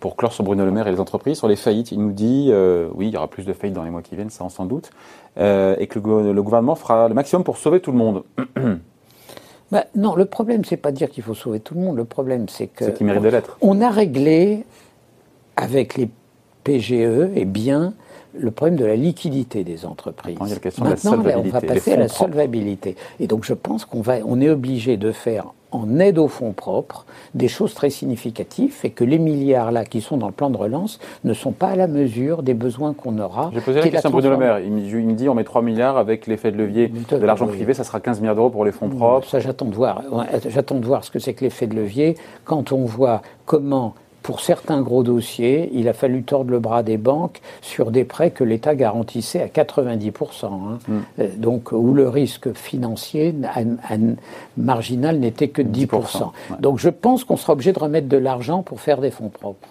pour 0.00 0.16
clore 0.16 0.32
sur 0.32 0.42
Bruno 0.42 0.64
Le 0.64 0.70
Maire 0.70 0.88
et 0.88 0.92
les 0.92 1.00
entreprises, 1.00 1.36
sur 1.36 1.48
les 1.48 1.56
faillites. 1.56 1.92
Il 1.92 2.00
nous 2.00 2.12
dit, 2.12 2.48
euh, 2.50 2.88
oui, 2.94 3.08
il 3.08 3.12
y 3.12 3.16
aura 3.18 3.28
plus 3.28 3.44
de 3.44 3.52
faillites 3.52 3.76
dans 3.76 3.84
les 3.84 3.90
mois 3.90 4.00
qui 4.00 4.16
viennent, 4.16 4.30
ça 4.30 4.42
on 4.42 4.48
s'en 4.48 4.64
doute, 4.64 4.90
et 5.36 5.86
que 5.86 5.98
le, 5.98 6.42
gouvernement 6.42 6.74
fera 6.74 7.08
le 7.08 7.14
maximum 7.14 7.44
pour 7.44 7.58
sauver 7.58 7.80
tout 7.80 7.92
le 7.92 7.98
monde. 7.98 8.22
Bah, 9.70 9.84
non, 9.94 10.16
le 10.16 10.24
problème, 10.24 10.64
c'est 10.64 10.76
pas 10.76 10.92
de 10.92 10.96
dire 10.96 11.10
qu'il 11.10 11.22
faut 11.22 11.34
sauver 11.34 11.60
tout 11.60 11.74
le 11.74 11.80
monde. 11.80 11.96
Le 11.96 12.04
problème, 12.04 12.48
c'est 12.48 12.68
que. 12.68 12.84
Mérite 13.02 13.22
de 13.22 13.28
l'être. 13.28 13.58
On 13.60 13.80
a 13.80 13.90
réglé, 13.90 14.64
avec 15.56 15.96
les 15.96 16.08
PGE, 16.64 17.30
et 17.34 17.44
bien, 17.44 17.94
le 18.34 18.50
problème 18.50 18.76
de 18.76 18.84
la 18.84 18.96
liquidité 18.96 19.64
des 19.64 19.84
entreprises. 19.84 20.38
Maintenant, 20.38 20.46
il 20.46 20.50
y 20.50 20.52
a 20.52 20.54
la 20.54 20.60
question 20.60 20.84
de 20.84 20.90
la 20.90 20.96
solvabilité, 20.96 21.48
on 21.48 21.52
va 21.52 21.60
passer 21.60 21.92
à 21.92 21.96
la 21.96 22.08
solvabilité. 22.08 22.96
Et 23.20 23.26
donc, 23.26 23.44
je 23.44 23.54
pense 23.54 23.84
qu'on 23.84 24.00
va, 24.00 24.16
on 24.24 24.40
est 24.40 24.50
obligé 24.50 24.96
de 24.96 25.12
faire 25.12 25.52
en 25.70 25.98
aide 25.98 26.18
aux 26.18 26.28
fonds 26.28 26.52
propres 26.52 27.04
des 27.34 27.48
choses 27.48 27.74
très 27.74 27.90
significatives 27.90 28.74
et 28.84 28.90
que 28.90 29.04
les 29.04 29.18
milliards 29.18 29.70
là 29.72 29.84
qui 29.84 30.00
sont 30.00 30.16
dans 30.16 30.26
le 30.26 30.32
plan 30.32 30.50
de 30.50 30.56
relance 30.56 30.98
ne 31.24 31.34
sont 31.34 31.52
pas 31.52 31.68
à 31.68 31.76
la 31.76 31.86
mesure 31.86 32.42
des 32.42 32.54
besoins 32.54 32.94
qu'on 32.94 33.18
aura. 33.18 33.50
J'ai 33.52 33.60
posé 33.60 33.80
la 33.80 33.88
question 33.88 34.08
à 34.08 34.12
Bruno 34.12 34.30
Le 34.30 34.36
Maire. 34.36 34.60
Il 34.60 34.72
me, 34.72 35.12
dit 35.12 35.28
on 35.28 35.34
met 35.34 35.44
3 35.44 35.62
milliards 35.62 35.98
avec 35.98 36.26
l'effet 36.26 36.52
de 36.52 36.56
levier 36.56 36.88
de 36.88 37.16
l'argent 37.18 37.46
privé, 37.46 37.74
ça 37.74 37.84
sera 37.84 38.00
15 38.00 38.20
milliards 38.20 38.36
d'euros 38.36 38.50
pour 38.50 38.64
les 38.64 38.72
fonds 38.72 38.88
propres. 38.88 39.28
Ça 39.28 39.40
j'attends 39.40 39.66
de 39.66 39.74
voir. 39.74 40.02
J'attends 40.48 40.76
de 40.76 40.84
voir 40.84 41.04
ce 41.04 41.10
que 41.10 41.18
c'est 41.18 41.34
que 41.34 41.44
l'effet 41.44 41.66
de 41.66 41.74
levier 41.74 42.16
quand 42.44 42.72
on 42.72 42.84
voit 42.84 43.22
comment 43.44 43.94
pour 44.22 44.40
certains 44.40 44.82
gros 44.82 45.02
dossiers, 45.02 45.70
il 45.72 45.88
a 45.88 45.92
fallu 45.92 46.22
tordre 46.22 46.50
le 46.50 46.58
bras 46.58 46.82
des 46.82 46.96
banques 46.96 47.40
sur 47.62 47.90
des 47.90 48.04
prêts 48.04 48.30
que 48.30 48.44
l'État 48.44 48.74
garantissait 48.74 49.42
à 49.42 49.46
90%. 49.46 50.44
Hein. 50.44 50.78
Mm. 50.86 50.98
Euh, 51.20 51.28
donc, 51.36 51.72
où 51.72 51.94
le 51.94 52.08
risque 52.08 52.52
financier 52.52 53.34
marginal 54.56 55.18
n'était 55.18 55.48
que 55.48 55.62
10%. 55.62 56.30
Donc, 56.60 56.78
je 56.78 56.88
pense 56.88 57.24
qu'on 57.24 57.36
sera 57.36 57.52
obligé 57.52 57.72
de 57.72 57.78
remettre 57.78 58.08
de 58.08 58.16
l'argent 58.16 58.62
pour 58.62 58.80
faire 58.80 59.00
des 59.00 59.10
fonds 59.10 59.28
propres. 59.28 59.68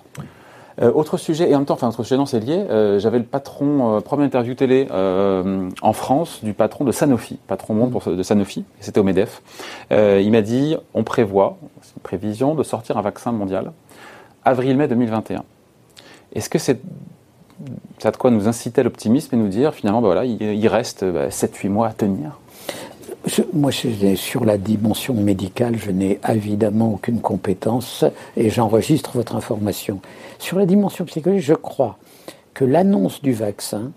Euh, 0.79 0.91
autre 0.93 1.17
sujet, 1.17 1.49
et 1.49 1.55
en 1.55 1.59
même 1.59 1.65
temps, 1.65 1.73
enfin, 1.73 1.89
autre 1.89 2.03
sujet, 2.03 2.17
non, 2.17 2.27
c'est 2.27 2.39
lié. 2.39 2.65
Euh, 2.69 2.99
j'avais 2.99 3.17
le 3.17 3.25
patron, 3.25 3.99
première 4.01 4.27
interview 4.27 4.53
télé 4.53 4.87
en 4.91 5.93
France 5.93 6.39
du 6.43 6.53
patron 6.53 6.85
de 6.85 6.91
Sanofi, 6.91 7.37
patron 7.47 7.73
monde 7.73 7.91
pour, 7.91 8.03
de 8.03 8.23
Sanofi, 8.23 8.63
c'était 8.79 8.99
au 8.99 9.03
MEDEF. 9.03 9.41
il 9.91 10.31
m'a 10.31 10.41
dit 10.41 10.77
on 10.93 11.03
prévoit, 11.03 11.57
c'est 11.81 11.95
une 11.95 12.01
prévision, 12.01 12.55
de 12.55 12.63
sortir 12.63 12.97
un 12.97 13.01
vaccin 13.01 13.31
mondial 13.31 13.71
avril-mai 14.47 14.87
2021. 14.87 15.43
Est-ce 16.33 16.49
que 16.49 16.59
c'est 16.59 16.79
ça 17.99 18.11
de 18.11 18.17
quoi 18.17 18.31
nous 18.31 18.47
inciter 18.47 18.83
l'optimisme 18.83 19.35
et 19.35 19.37
nous 19.37 19.47
dire 19.47 19.73
finalement, 19.73 20.01
bah 20.01 20.07
voilà, 20.07 20.25
il, 20.25 20.67
reste 20.67 21.03
7-8 21.03 21.63
bah, 21.63 21.69
mois 21.69 21.87
à 21.87 21.93
tenir? 21.93 22.39
Moi, 23.53 23.71
sur 23.71 24.45
la 24.45 24.57
dimension 24.57 25.13
médicale, 25.13 25.77
je 25.77 25.91
n'ai 25.91 26.19
évidemment 26.29 26.93
aucune 26.93 27.19
compétence 27.19 28.05
et 28.37 28.49
j'enregistre 28.49 29.11
votre 29.15 29.35
information. 29.35 29.99
Sur 30.39 30.59
la 30.59 30.65
dimension 30.65 31.03
psychologique, 31.05 31.45
je 31.45 31.53
crois 31.53 31.97
que 32.53 32.63
l'annonce 32.63 33.21
du 33.21 33.33
vaccin 33.33 33.91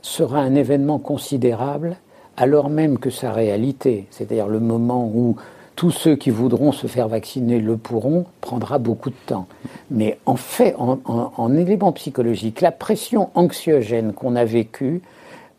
sera 0.00 0.38
un 0.38 0.54
événement 0.54 0.98
considérable 0.98 1.96
alors 2.38 2.70
même 2.70 2.98
que 2.98 3.10
sa 3.10 3.32
réalité, 3.32 4.06
c'est-à-dire 4.10 4.46
le 4.46 4.60
moment 4.60 5.10
où 5.12 5.36
tous 5.78 5.92
ceux 5.92 6.16
qui 6.16 6.30
voudront 6.30 6.72
se 6.72 6.88
faire 6.88 7.06
vacciner 7.06 7.60
le 7.60 7.76
pourront, 7.76 8.24
prendra 8.40 8.78
beaucoup 8.78 9.10
de 9.10 9.16
temps. 9.26 9.46
Mais 9.92 10.18
en 10.26 10.34
fait, 10.34 10.74
en, 10.76 11.54
élément 11.54 11.92
psychologique, 11.92 12.62
la 12.62 12.72
pression 12.72 13.30
anxiogène 13.36 14.12
qu'on 14.12 14.34
a 14.34 14.44
vécue, 14.44 15.02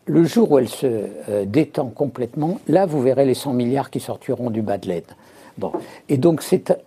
le 0.04 0.22
jour 0.24 0.50
où 0.50 0.58
elle 0.58 0.68
se 0.68 0.86
euh, 1.30 1.46
détend 1.46 1.86
complètement, 1.86 2.60
là, 2.68 2.84
vous 2.84 3.00
verrez 3.00 3.24
les 3.24 3.32
100 3.32 3.54
milliards 3.54 3.88
qui 3.88 3.98
sortiront 3.98 4.50
du 4.50 4.60
bas 4.60 4.76
de 4.76 4.88
l'aide. 4.88 5.10
Bon. 5.56 5.72
Et 6.10 6.18
donc, 6.18 6.42
c'est 6.42 6.78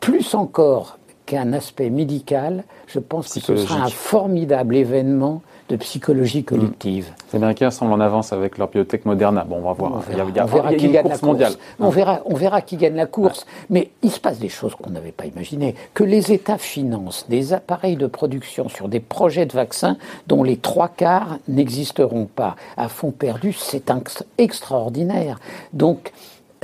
plus 0.00 0.34
encore 0.34 0.96
qu'un 1.26 1.52
aspect 1.52 1.90
médical, 1.90 2.64
je 2.86 2.98
pense 2.98 3.34
que 3.34 3.40
ce 3.40 3.56
sera 3.56 3.84
un 3.84 3.90
formidable 3.90 4.74
événement 4.74 5.42
de 5.70 5.76
psychologie 5.76 6.42
collective. 6.42 7.12
Les 7.32 7.36
Américains 7.36 7.70
semblent 7.70 7.92
en 7.92 8.00
avance 8.00 8.32
avec 8.32 8.58
leur 8.58 8.68
biotech 8.68 9.04
Moderna. 9.04 9.44
Bon, 9.44 9.58
on 9.58 9.60
va 9.60 9.72
voir. 9.72 9.92
On 9.92 10.46
verra, 10.46 10.74
qui 10.74 10.88
gagne 10.88 11.08
la 11.08 11.16
course. 11.16 11.58
On 11.78 11.88
verra, 11.88 12.20
on 12.26 12.34
verra 12.34 12.60
qui 12.60 12.76
gagne 12.76 12.96
la 12.96 13.06
course. 13.06 13.46
Mais 13.70 13.90
il 14.02 14.10
se 14.10 14.18
passe 14.18 14.40
des 14.40 14.48
choses 14.48 14.74
qu'on 14.74 14.90
n'avait 14.90 15.12
pas 15.12 15.26
imaginées. 15.26 15.76
Que 15.94 16.02
les 16.02 16.32
États 16.32 16.58
financent 16.58 17.26
des 17.28 17.52
appareils 17.52 17.96
de 17.96 18.08
production 18.08 18.68
sur 18.68 18.88
des 18.88 19.00
projets 19.00 19.46
de 19.46 19.52
vaccins 19.52 19.96
dont 20.26 20.42
les 20.42 20.56
trois 20.56 20.88
quarts 20.88 21.38
n'existeront 21.46 22.26
pas 22.26 22.56
à 22.76 22.88
fond 22.88 23.12
perdu, 23.12 23.52
c'est 23.52 23.92
extraordinaire. 24.38 25.38
Donc, 25.72 26.12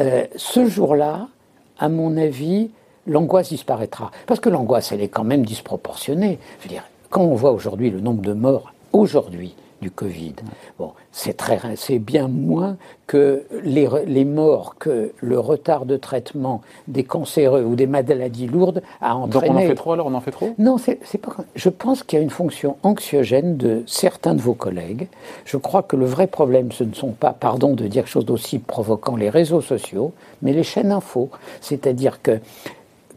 euh, 0.01 0.27
ce 0.35 0.67
jour-là, 0.67 1.29
à 1.79 1.89
mon 1.89 2.17
avis, 2.17 2.71
l'angoisse 3.07 3.51
disparaîtra. 3.51 4.11
Parce 4.27 4.41
que 4.41 4.49
l'angoisse, 4.49 4.91
elle 4.91 5.01
est 5.01 5.09
quand 5.09 5.25
même 5.25 5.45
disproportionnée. 5.45 6.39
Je 6.59 6.65
veux 6.65 6.71
dire, 6.71 6.85
quand 7.09 7.23
on 7.23 7.35
voit 7.35 7.53
aujourd'hui 7.53 7.91
le 7.91 8.01
nombre 8.01 8.23
de 8.23 8.33
morts 8.33 8.73
aujourd'hui 8.93 9.55
du 9.83 9.91
Covid. 9.91 10.35
Bon, 10.79 10.93
c'est 11.13 11.37
très, 11.37 11.61
c'est 11.77 11.99
bien 11.99 12.29
moins 12.29 12.77
que 13.07 13.45
les, 13.63 13.89
les, 14.07 14.25
morts 14.25 14.77
que 14.79 15.13
le 15.21 15.39
retard 15.39 15.85
de 15.85 15.97
traitement 15.97 16.63
des 16.89 17.05
cancéreux 17.05 17.63
ou 17.63 17.75
des 17.77 17.87
maladies 17.87 18.47
lourdes 18.47 18.83
a 19.01 19.15
entraîné. 19.15 19.49
Donc 19.49 19.57
on 19.57 19.65
en 19.65 19.69
fait 19.69 19.75
trop 19.75 19.93
alors, 19.93 20.07
on 20.07 20.15
en 20.15 20.21
fait 20.21 20.31
trop? 20.31 20.55
Non, 20.59 20.79
c'est, 20.79 20.97
pas. 21.19 21.37
Je 21.55 21.69
pense 21.69 22.03
qu'il 22.03 22.19
y 22.19 22.21
a 22.21 22.23
une 22.23 22.31
fonction 22.31 22.77
anxiogène 22.83 23.57
de 23.57 23.83
certains 23.87 24.35
de 24.35 24.41
vos 24.41 24.55
collègues. 24.55 25.09
Je 25.45 25.57
crois 25.57 25.83
que 25.83 25.97
le 25.97 26.07
vrai 26.07 26.27
problème, 26.27 26.73
ce 26.73 26.85
ne 26.85 26.95
sont 26.95 27.13
pas, 27.13 27.33
pardon 27.33 27.75
de 27.75 27.87
dire 27.87 28.05
quelque 28.05 28.13
chose 28.13 28.27
d'aussi 28.27 28.59
provoquant, 28.59 29.17
les 29.17 29.31
réseaux 29.31 29.61
sociaux, 29.61 30.13
mais 30.43 30.53
les 30.53 30.63
chaînes 30.63 30.93
info. 30.93 31.31
C'est-à-dire 31.61 32.23
que 32.23 32.41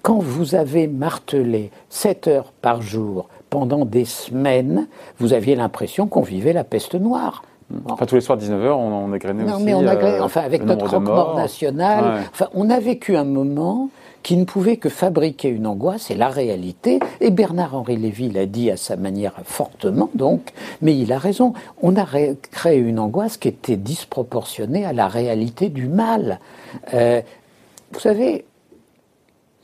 quand 0.02 0.20
vous 0.20 0.56
avez 0.56 0.88
martelé 0.88 1.72
7 1.90 2.28
heures 2.28 2.54
par 2.62 2.82
jour 2.82 3.28
pendant 3.50 3.86
des 3.86 4.06
semaines, 4.06 4.88
vous 5.18 5.34
aviez 5.34 5.56
l'impression 5.56 6.08
qu'on 6.08 6.22
vivait 6.22 6.54
la 6.54 6.64
peste 6.64 6.96
noire. 6.96 7.44
Enfin, 7.88 8.06
tous 8.06 8.16
les 8.16 8.22
soirs, 8.22 8.38
19h, 8.40 8.72
on, 8.72 9.12
on 9.12 9.14
égrenait 9.14 9.44
aussi. 9.44 9.54
Non, 9.54 9.60
mais 9.60 9.74
on 9.76 9.86
euh, 9.86 10.22
enfin, 10.22 10.42
avec 10.42 10.64
notre 10.64 10.86
croque-mort 10.86 11.36
national. 11.36 12.24
Enfin, 12.32 12.48
on 12.56 12.70
a 12.70 12.80
vécu 12.80 13.16
un 13.16 13.26
moment 13.26 13.90
qui 14.24 14.38
ne 14.38 14.44
pouvait 14.44 14.78
que 14.78 14.90
fabriquer 14.90 15.50
une 15.50 15.66
angoisse, 15.66 16.12
et 16.12 16.16
la 16.16 16.28
réalité, 16.28 17.00
et 17.22 17.30
Bernard-Henri 17.30 17.96
Lévy 17.96 18.30
l'a 18.30 18.46
dit 18.46 18.70
à 18.70 18.78
sa 18.78 18.98
manière 18.98 19.34
fortement, 19.46 20.10
donc, 20.14 20.52
mais 20.82 20.98
il 20.98 21.14
a 21.14 21.18
raison, 21.18 21.54
on 21.82 21.96
a 21.96 22.06
créé 22.52 22.78
une 22.78 23.00
angoisse 23.00 23.38
qui 23.38 23.48
était 23.48 23.78
disproportionnée 23.78 24.86
à 24.86 24.94
la 24.94 25.08
réalité 25.08 25.70
du 25.70 25.88
mal. 25.88 26.40
Euh, 26.94 27.22
vous 27.94 28.00
savez, 28.00 28.46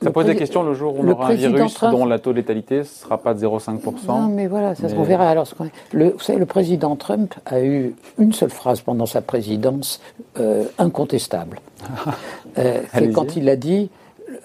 ça 0.02 0.10
pose 0.10 0.26
des 0.26 0.36
questions 0.36 0.62
le 0.62 0.74
jour 0.74 0.98
où 0.98 1.02
on 1.02 1.08
aura 1.08 1.28
un 1.28 1.34
virus 1.34 1.80
dont 1.80 2.04
la 2.04 2.18
taux 2.18 2.32
de 2.32 2.36
létalité 2.36 2.78
ne 2.78 2.82
sera 2.82 3.18
pas 3.18 3.32
de 3.32 3.40
0,5%. 3.40 3.80
Non, 4.08 4.28
mais 4.28 4.46
voilà, 4.46 4.74
ça 4.74 4.88
se 4.88 4.94
verra. 4.94 5.28
Alors, 5.28 5.46
le, 5.92 6.10
vous 6.10 6.20
savez, 6.20 6.38
le 6.38 6.46
président 6.46 6.96
Trump 6.96 7.34
a 7.46 7.62
eu 7.62 7.94
une 8.18 8.32
seule 8.32 8.50
phrase 8.50 8.82
pendant 8.82 9.06
sa 9.06 9.22
présidence 9.22 10.00
euh, 10.38 10.64
incontestable. 10.78 11.60
euh, 12.58 12.82
c'est 12.92 13.10
quand 13.10 13.36
il 13.36 13.48
a 13.48 13.56
dit 13.56 13.88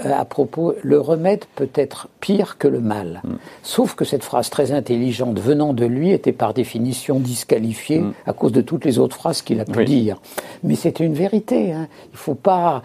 euh, 0.05 0.13
à 0.13 0.23
propos, 0.23 0.73
le 0.83 0.99
remède 0.99 1.43
peut 1.55 1.69
être 1.75 2.07
pire 2.21 2.57
que 2.57 2.69
le 2.69 2.79
mal. 2.79 3.21
Mm. 3.23 3.33
Sauf 3.61 3.95
que 3.95 4.05
cette 4.05 4.23
phrase 4.23 4.49
très 4.49 4.71
intelligente 4.71 5.37
venant 5.37 5.73
de 5.73 5.85
lui 5.85 6.11
était 6.11 6.31
par 6.31 6.53
définition 6.53 7.19
disqualifiée 7.19 7.99
mm. 7.99 8.13
à 8.25 8.33
cause 8.33 8.53
de 8.53 8.61
toutes 8.61 8.85
les 8.85 8.99
autres 8.99 9.17
phrases 9.17 9.41
qu'il 9.41 9.59
a 9.59 9.65
pu 9.65 9.83
dire. 9.83 10.21
Mais 10.63 10.75
c'était 10.75 11.05
une 11.05 11.13
vérité. 11.13 11.73
Hein. 11.73 11.87
Il 12.13 12.17
faut 12.17 12.35
pas. 12.35 12.83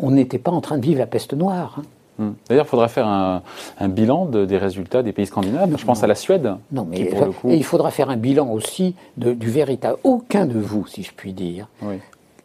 On 0.00 0.10
n'était 0.10 0.38
pas 0.38 0.50
en 0.50 0.60
train 0.60 0.78
de 0.78 0.82
vivre 0.82 0.98
la 0.98 1.06
peste 1.06 1.32
noire. 1.32 1.76
Hein. 1.78 1.82
Hmm. 2.18 2.32
D'ailleurs, 2.48 2.66
il 2.66 2.68
faudra 2.68 2.88
faire 2.88 3.06
un, 3.06 3.42
bilan 3.88 4.26
des 4.26 4.58
résultats 4.58 5.02
des 5.02 5.12
pays 5.12 5.26
scandinaves. 5.26 5.74
Je 5.76 5.84
pense 5.84 6.02
à 6.02 6.06
la 6.06 6.14
Suède. 6.14 6.54
Non, 6.72 6.86
mais 6.88 7.00
et 7.00 7.14
il 7.44 7.64
faudra 7.64 7.90
faire 7.90 8.10
un 8.10 8.16
bilan 8.16 8.50
aussi 8.50 8.94
du 9.16 9.50
véritable. 9.50 9.98
Aucun 10.04 10.46
de 10.46 10.58
vous, 10.58 10.86
si 10.86 11.02
je 11.02 11.12
puis 11.14 11.32
dire, 11.32 11.68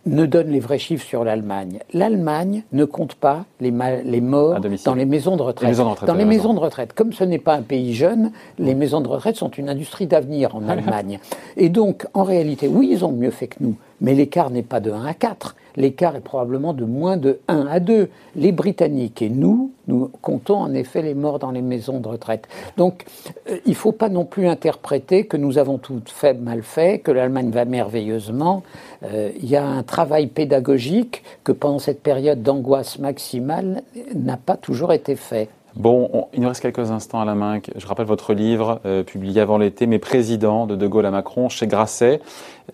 ne 0.06 0.26
donne 0.26 0.50
les 0.50 0.60
vrais 0.60 0.80
chiffres 0.80 1.06
sur 1.06 1.24
l'Allemagne. 1.24 1.80
L'Allemagne 1.94 2.64
ne 2.74 2.86
compte 2.86 3.16
pas 3.16 3.46
les, 3.62 3.74
les 4.04 4.22
morts 4.22 4.60
dans 4.86 4.96
les 4.96 5.06
maisons 5.06 5.38
de 5.38 5.42
retraite. 5.42 5.76
dans 6.06 6.14
les 6.14 6.26
maisons 6.26 6.54
de 6.54 6.60
retraite. 6.60 6.94
Comme 6.94 7.14
ce 7.14 7.24
n'est 7.24 7.40
pas 7.40 7.56
un 7.56 7.62
pays 7.62 7.94
jeune, 7.94 8.32
les 8.60 8.76
maisons 8.76 9.02
de 9.02 9.08
retraite 9.08 9.38
sont 9.38 9.50
une 9.50 9.70
industrie 9.70 10.08
d'avenir 10.08 10.56
en 10.56 10.68
Allemagne. 10.70 11.20
Et 11.56 11.70
donc, 11.70 12.06
en 12.14 12.24
réalité, 12.24 12.68
oui, 12.68 12.90
ils 12.92 13.06
ont 13.06 13.12
mieux 13.12 13.32
fait 13.32 13.48
que 13.48 13.58
nous, 13.62 13.76
mais 14.02 14.14
l'écart 14.14 14.50
n'est 14.50 14.64
pas 14.64 14.80
de 14.80 14.92
1 14.92 15.06
à 15.06 15.14
4 15.14 15.56
l'écart 15.76 16.16
est 16.16 16.22
probablement 16.22 16.74
de 16.74 16.86
moins 16.86 17.18
de 17.18 17.40
1 17.48 17.68
à 17.68 17.80
2. 17.80 18.10
Les 18.36 18.52
Britanniques 18.52 19.22
et 19.22 19.30
nous, 19.30 19.72
nous 19.88 20.10
comptons 20.22 20.58
en 20.58 20.74
effet 20.74 21.02
les 21.02 21.14
morts 21.14 21.40
dans 21.40 21.52
les 21.52 21.62
maisons 21.62 22.00
de 22.00 22.08
retraite. 22.08 22.48
Donc 22.78 23.06
euh, 23.50 23.58
il 23.66 23.72
ne 23.72 23.76
faut 23.76 23.92
pas 23.92 24.10
non 24.10 24.26
plus 24.26 24.48
interpréter 24.48 25.26
que 25.26 25.38
nous 25.38 25.58
avons 25.58 25.78
tout 25.78 26.02
fait 26.06 26.34
mal 26.34 26.64
fait, 26.64 27.00
que 27.00 27.12
l'Allemagne 27.12 27.52
va 27.52 27.66
merveilleusement. 27.66 28.64
Euh, 29.04 29.32
il 29.42 29.50
y 29.50 29.56
a 29.56 29.66
un 29.66 29.84
travail 29.84 30.28
pédagogique 30.28 31.24
que 31.44 31.52
pendant 31.52 31.80
cette 31.80 32.02
période 32.02 32.44
d'angoisse 32.44 33.00
maximale 33.00 33.84
n'a 34.14 34.38
pas 34.38 34.58
toujours 34.58 34.94
été 34.94 35.16
fait. 35.16 35.50
Bon, 35.76 36.28
il 36.34 36.42
nous 36.42 36.48
reste 36.48 36.62
quelques 36.62 36.92
instants 36.92 37.22
à 37.22 37.26
la 37.26 37.36
main. 37.36 37.60
Je 37.76 37.88
rappelle 37.88 38.06
votre 38.06 38.34
livre, 38.34 38.80
euh, 38.86 39.04
publié 39.04 39.42
avant 39.42 39.58
l'été, 39.58 39.88
Mes 39.88 40.00
présidents, 40.00 40.68
de 40.68 40.76
De 40.76 40.88
Gaulle 40.88 41.06
à 41.06 41.12
Macron, 41.12 41.50
chez 41.50 41.68
Grasset. 41.68 42.22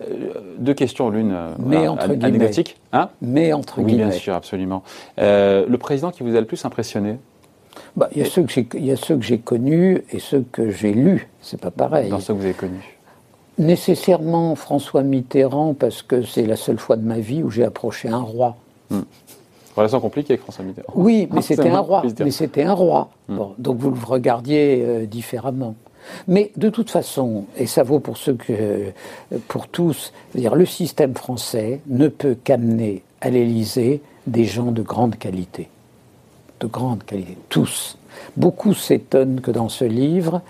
Euh, 0.00 0.32
deux 0.58 0.74
questions, 0.74 1.08
l'une 1.10 1.34
Mais 1.58 1.88
entre 1.88 2.10
anecdotique. 2.10 2.78
Hein? 2.92 3.08
Mais 3.22 3.52
entre 3.52 3.78
oui, 3.78 3.86
guillemets. 3.86 4.10
bien 4.10 4.12
sûr, 4.12 4.34
absolument. 4.34 4.82
le 5.18 5.76
président 5.76 6.10
qui 6.10 6.22
vous 6.22 6.36
a 6.36 6.40
le 6.40 6.46
plus 6.46 6.64
impressionné? 6.64 7.16
Bah, 7.96 8.08
il, 8.12 8.18
y 8.18 8.22
a 8.22 8.24
ceux 8.24 8.42
que 8.42 8.76
il 8.76 8.84
y 8.84 8.92
a 8.92 8.96
ceux 8.96 9.16
que 9.16 9.22
j'ai 9.22 9.38
connus 9.38 10.02
et 10.12 10.18
ceux 10.18 10.44
que 10.52 10.70
j'ai 10.70 10.92
lus. 10.92 11.28
C'est 11.40 11.60
pas 11.60 11.70
pareil. 11.70 12.10
Dans 12.10 12.20
ceux 12.20 12.34
que 12.34 12.38
vous 12.38 12.44
avez 12.44 12.54
connus 12.54 12.98
Nécessairement 13.58 14.54
François 14.54 15.02
Mitterrand, 15.02 15.74
parce 15.74 16.02
que 16.02 16.22
c'est 16.22 16.46
la 16.46 16.56
seule 16.56 16.78
fois 16.78 16.96
de 16.96 17.04
ma 17.04 17.18
vie 17.18 17.42
où 17.42 17.50
j'ai 17.50 17.64
approché 17.64 18.08
un 18.08 18.20
roi. 18.20 18.56
Hmm. 18.90 19.00
Relation 19.80 20.00
compliquée 20.00 20.34
avec 20.34 20.42
François 20.42 20.64
Mitterrand. 20.64 20.92
Oui, 20.94 21.28
mais 21.32 21.42
c'était 21.42 21.68
un 21.68 21.80
roi. 21.80 22.02
Mais 22.20 22.30
c'était 22.30 22.62
un 22.62 22.72
roi. 22.72 23.10
donc 23.58 23.78
vous 23.78 23.90
le 23.90 24.04
regardiez 24.04 24.82
euh, 24.84 25.06
différemment. 25.06 25.74
Mais 26.28 26.50
de 26.56 26.70
toute 26.70 26.90
façon, 26.90 27.44
et 27.56 27.66
ça 27.66 27.82
vaut 27.82 28.00
pour 28.00 28.16
ceux 28.16 28.34
que, 28.34 28.52
euh, 28.52 28.90
pour 29.48 29.68
tous, 29.68 30.12
dire 30.34 30.54
le 30.54 30.66
système 30.66 31.14
français 31.14 31.80
ne 31.86 32.08
peut 32.08 32.36
qu'amener 32.42 33.02
à 33.20 33.30
l'Élysée 33.30 34.02
des 34.26 34.44
gens 34.44 34.72
de 34.72 34.82
grande 34.82 35.16
qualité, 35.16 35.68
de 36.60 36.66
grande 36.66 37.04
qualité, 37.04 37.36
tous. 37.48 37.98
Beaucoup 38.36 38.74
s'étonnent 38.74 39.40
que 39.40 39.50
dans 39.50 39.68
ce 39.68 39.84
livre, 39.84 40.42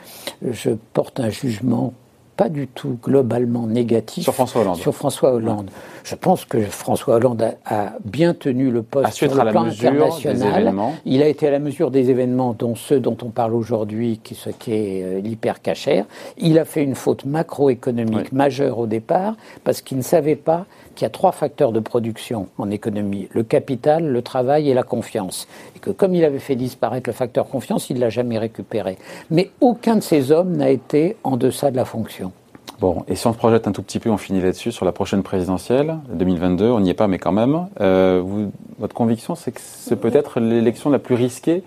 je 0.43 0.71
porte 0.93 1.21
un 1.21 1.31
jugement 1.31 1.93
pas 2.41 2.49
du 2.49 2.69
tout 2.69 2.97
globalement 3.05 3.67
négatif 3.67 4.25
sur 4.25 4.33
François 4.33 4.63
Hollande. 4.63 4.77
Sur 4.77 4.95
François 4.95 5.35
Hollande. 5.35 5.71
Je 6.05 6.15
pense 6.15 6.47
que 6.47 6.59
François 6.63 7.17
Hollande 7.17 7.55
a, 7.67 7.93
bien 8.03 8.33
tenu 8.33 8.71
le 8.71 8.83
poste 8.83 9.13
sur 9.13 9.35
le 9.35 9.51
plan 9.51 9.67
international. 9.67 10.73
Il 11.05 11.21
a 11.23 11.29
été 11.29 11.47
à 11.47 11.51
la 11.51 11.59
mesure 11.59 11.91
des 11.91 12.09
événements, 12.09 12.57
dont 12.59 12.77
ceux 12.77 12.99
dont 12.99 13.19
on 13.23 13.29
parle 13.29 13.53
aujourd'hui, 13.53 14.21
qui, 14.25 14.35
ce 14.35 14.49
qui 14.49 14.73
est 14.73 15.03
euh, 15.03 15.21
l'hypercachère. 15.21 16.07
Il 16.39 16.59
a 16.59 16.65
fait 16.65 16.83
une 16.83 16.95
faute 16.95 17.27
macroéconomique 17.27 18.33
majeure 18.33 18.79
au 18.79 18.87
départ 18.87 19.35
parce 19.63 19.83
qu'il 19.83 19.99
ne 19.99 20.03
savait 20.03 20.35
pas 20.35 20.65
qu'il 21.01 21.07
y 21.07 21.09
a 21.09 21.11
trois 21.11 21.33
facteurs 21.33 21.73
de 21.73 21.81
production 21.81 22.49
en 22.59 22.71
économie 22.71 23.27
le 23.33 23.43
capital, 23.43 24.07
le 24.07 24.21
travail 24.21 24.69
et 24.69 24.75
la 24.75 24.83
confiance. 24.83 25.49
Et 25.75 25.79
que 25.79 25.89
comme 25.89 26.15
il 26.15 26.27
avait 26.27 26.39
fait 26.39 26.57
disparaître 26.57 27.09
le 27.09 27.15
facteur 27.15 27.49
confiance, 27.49 27.89
il 27.89 27.97
ne 27.97 28.01
l'a 28.01 28.11
jamais 28.11 28.37
récupéré. 28.37 28.99
Mais 29.31 29.51
aucun 29.63 29.97
de 29.97 30.03
ces 30.03 30.31
hommes 30.31 30.59
n'a 30.59 30.69
été 30.69 31.17
en 31.25 31.39
deçà 31.39 31.71
de 31.71 31.77
la 31.77 31.87
fonction. 31.87 32.33
Bon, 32.81 33.03
et 33.09 33.15
si 33.15 33.27
on 33.27 33.33
se 33.33 33.39
projette 33.39 33.67
un 33.67 33.73
tout 33.73 33.83
petit 33.83 33.99
peu, 33.99 34.11
on 34.11 34.19
finit 34.19 34.43
là-dessus, 34.43 34.73
sur 34.73 34.85
la 34.85 34.93
prochaine 34.93 35.23
présidentielle, 35.23 35.97
2022, 36.13 36.67
on 36.67 36.81
n'y 36.81 36.91
est 36.91 36.95
pas, 36.95 37.09
mais 37.09 37.19
quand 37.19 37.33
même, 37.33 37.69
euh, 37.81 38.23
votre 38.79 38.95
conviction, 38.95 39.35
c'est 39.35 39.53
que 39.53 39.61
c'est 39.63 39.97
peut-être 39.97 40.39
l'élection 40.39 40.91
la 40.91 40.99
plus 40.99 41.15
risquée 41.15 41.63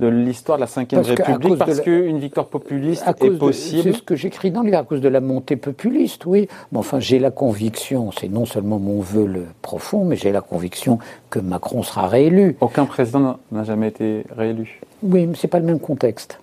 de 0.00 0.08
l'histoire 0.08 0.58
de 0.58 0.64
la 0.64 0.66
Ve 0.66 1.06
République 1.06 1.58
parce 1.58 1.80
qu'une 1.80 2.18
victoire 2.18 2.46
populiste 2.46 3.04
est 3.06 3.30
possible. 3.30 3.82
C'est 3.82 3.92
ce 3.92 4.02
que 4.02 4.16
j'écris 4.16 4.50
dans 4.50 4.60
le 4.60 4.66
livre, 4.66 4.78
à 4.78 4.84
cause 4.84 5.00
de 5.00 5.08
la 5.08 5.20
montée 5.20 5.56
populiste, 5.56 6.26
oui. 6.26 6.48
Mais 6.72 6.78
enfin, 6.78 6.98
j'ai 6.98 7.18
la 7.18 7.30
conviction, 7.30 8.10
c'est 8.10 8.28
non 8.28 8.44
seulement 8.44 8.78
mon 8.78 9.00
vœu 9.00 9.26
le 9.26 9.44
profond, 9.62 10.04
mais 10.04 10.16
j'ai 10.16 10.32
la 10.32 10.40
conviction 10.40 10.98
que 11.30 11.38
Macron 11.38 11.82
sera 11.82 12.08
réélu. 12.08 12.56
Aucun 12.60 12.86
président 12.86 13.38
n'a 13.52 13.64
jamais 13.64 13.88
été 13.88 14.24
réélu. 14.36 14.80
Oui, 15.02 15.26
mais 15.26 15.34
ce 15.36 15.46
n'est 15.46 15.50
pas 15.50 15.60
le 15.60 15.66
même 15.66 15.80
contexte. 15.80 16.40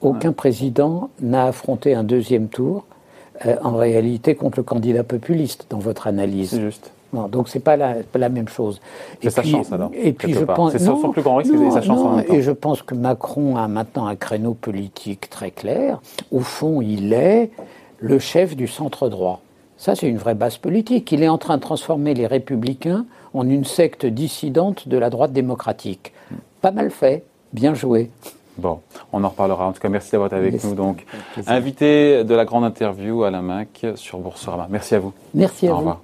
Aucun 0.00 0.32
président 0.32 1.10
n'a 1.20 1.46
affronté 1.46 1.94
un 1.94 2.04
deuxième 2.04 2.48
tour 2.48 2.84
euh, 3.46 3.56
en 3.62 3.76
réalité 3.76 4.34
contre 4.34 4.58
le 4.58 4.62
candidat 4.62 5.04
populiste 5.04 5.66
dans 5.70 5.78
votre 5.78 6.06
analyse. 6.06 6.50
C'est 6.50 6.60
juste. 6.60 6.92
Donc 7.12 7.30
donc 7.30 7.48
c'est 7.48 7.60
pas 7.60 7.76
la, 7.76 7.94
pas 7.94 8.18
la 8.18 8.28
même 8.28 8.48
chose. 8.48 8.80
C'est 9.22 9.30
sa 9.30 9.42
chance 9.42 9.72
alors. 9.72 9.90
Et 9.94 10.12
puis 10.12 10.34
je 10.34 10.44
pense 10.44 10.72
c'est 10.72 10.78
son 10.78 11.10
plus 11.10 11.22
grand 11.22 11.36
risque, 11.36 11.54
c'est 11.56 11.70
sa 11.70 11.82
chance 11.82 12.00
en 12.00 12.16
même 12.16 12.24
temps. 12.24 12.34
Et 12.34 12.42
je 12.42 12.50
pense 12.50 12.82
que 12.82 12.94
Macron 12.94 13.56
a 13.56 13.68
maintenant 13.68 14.06
un 14.06 14.16
créneau 14.16 14.54
politique 14.54 15.30
très 15.30 15.50
clair. 15.50 16.00
Au 16.32 16.40
fond, 16.40 16.82
il 16.82 17.12
est 17.12 17.50
le 17.98 18.18
chef 18.18 18.56
du 18.56 18.66
centre 18.66 19.08
droit. 19.08 19.40
Ça, 19.76 19.94
c'est 19.94 20.08
une 20.08 20.18
vraie 20.18 20.34
base 20.34 20.58
politique. 20.58 21.10
Il 21.12 21.22
est 21.22 21.28
en 21.28 21.38
train 21.38 21.56
de 21.56 21.62
transformer 21.62 22.12
les 22.12 22.26
républicains 22.26 23.06
en 23.32 23.48
une 23.48 23.64
secte 23.64 24.06
dissidente 24.06 24.88
de 24.88 24.98
la 24.98 25.08
droite 25.08 25.32
démocratique. 25.32 26.12
Pas 26.60 26.72
mal 26.72 26.90
fait, 26.90 27.24
bien 27.52 27.74
joué. 27.74 28.10
Bon, 28.56 28.80
on 29.12 29.22
en 29.22 29.28
reparlera. 29.28 29.68
En 29.68 29.72
tout 29.72 29.80
cas, 29.80 29.88
merci 29.88 30.10
d'avoir 30.10 30.26
été 30.26 30.36
avec 30.36 30.64
nous. 30.64 30.74
Donc, 30.74 31.06
invité 31.46 32.24
de 32.24 32.34
la 32.34 32.44
grande 32.44 32.64
interview 32.64 33.22
à 33.22 33.30
la 33.30 33.40
MAC 33.40 33.86
sur 33.94 34.18
Boursorama. 34.18 34.66
Merci 34.68 34.96
à 34.96 34.98
vous. 34.98 35.12
Merci 35.32 35.68
à 35.68 35.70
Au 35.70 35.74
vous. 35.74 35.78
revoir. 35.78 36.00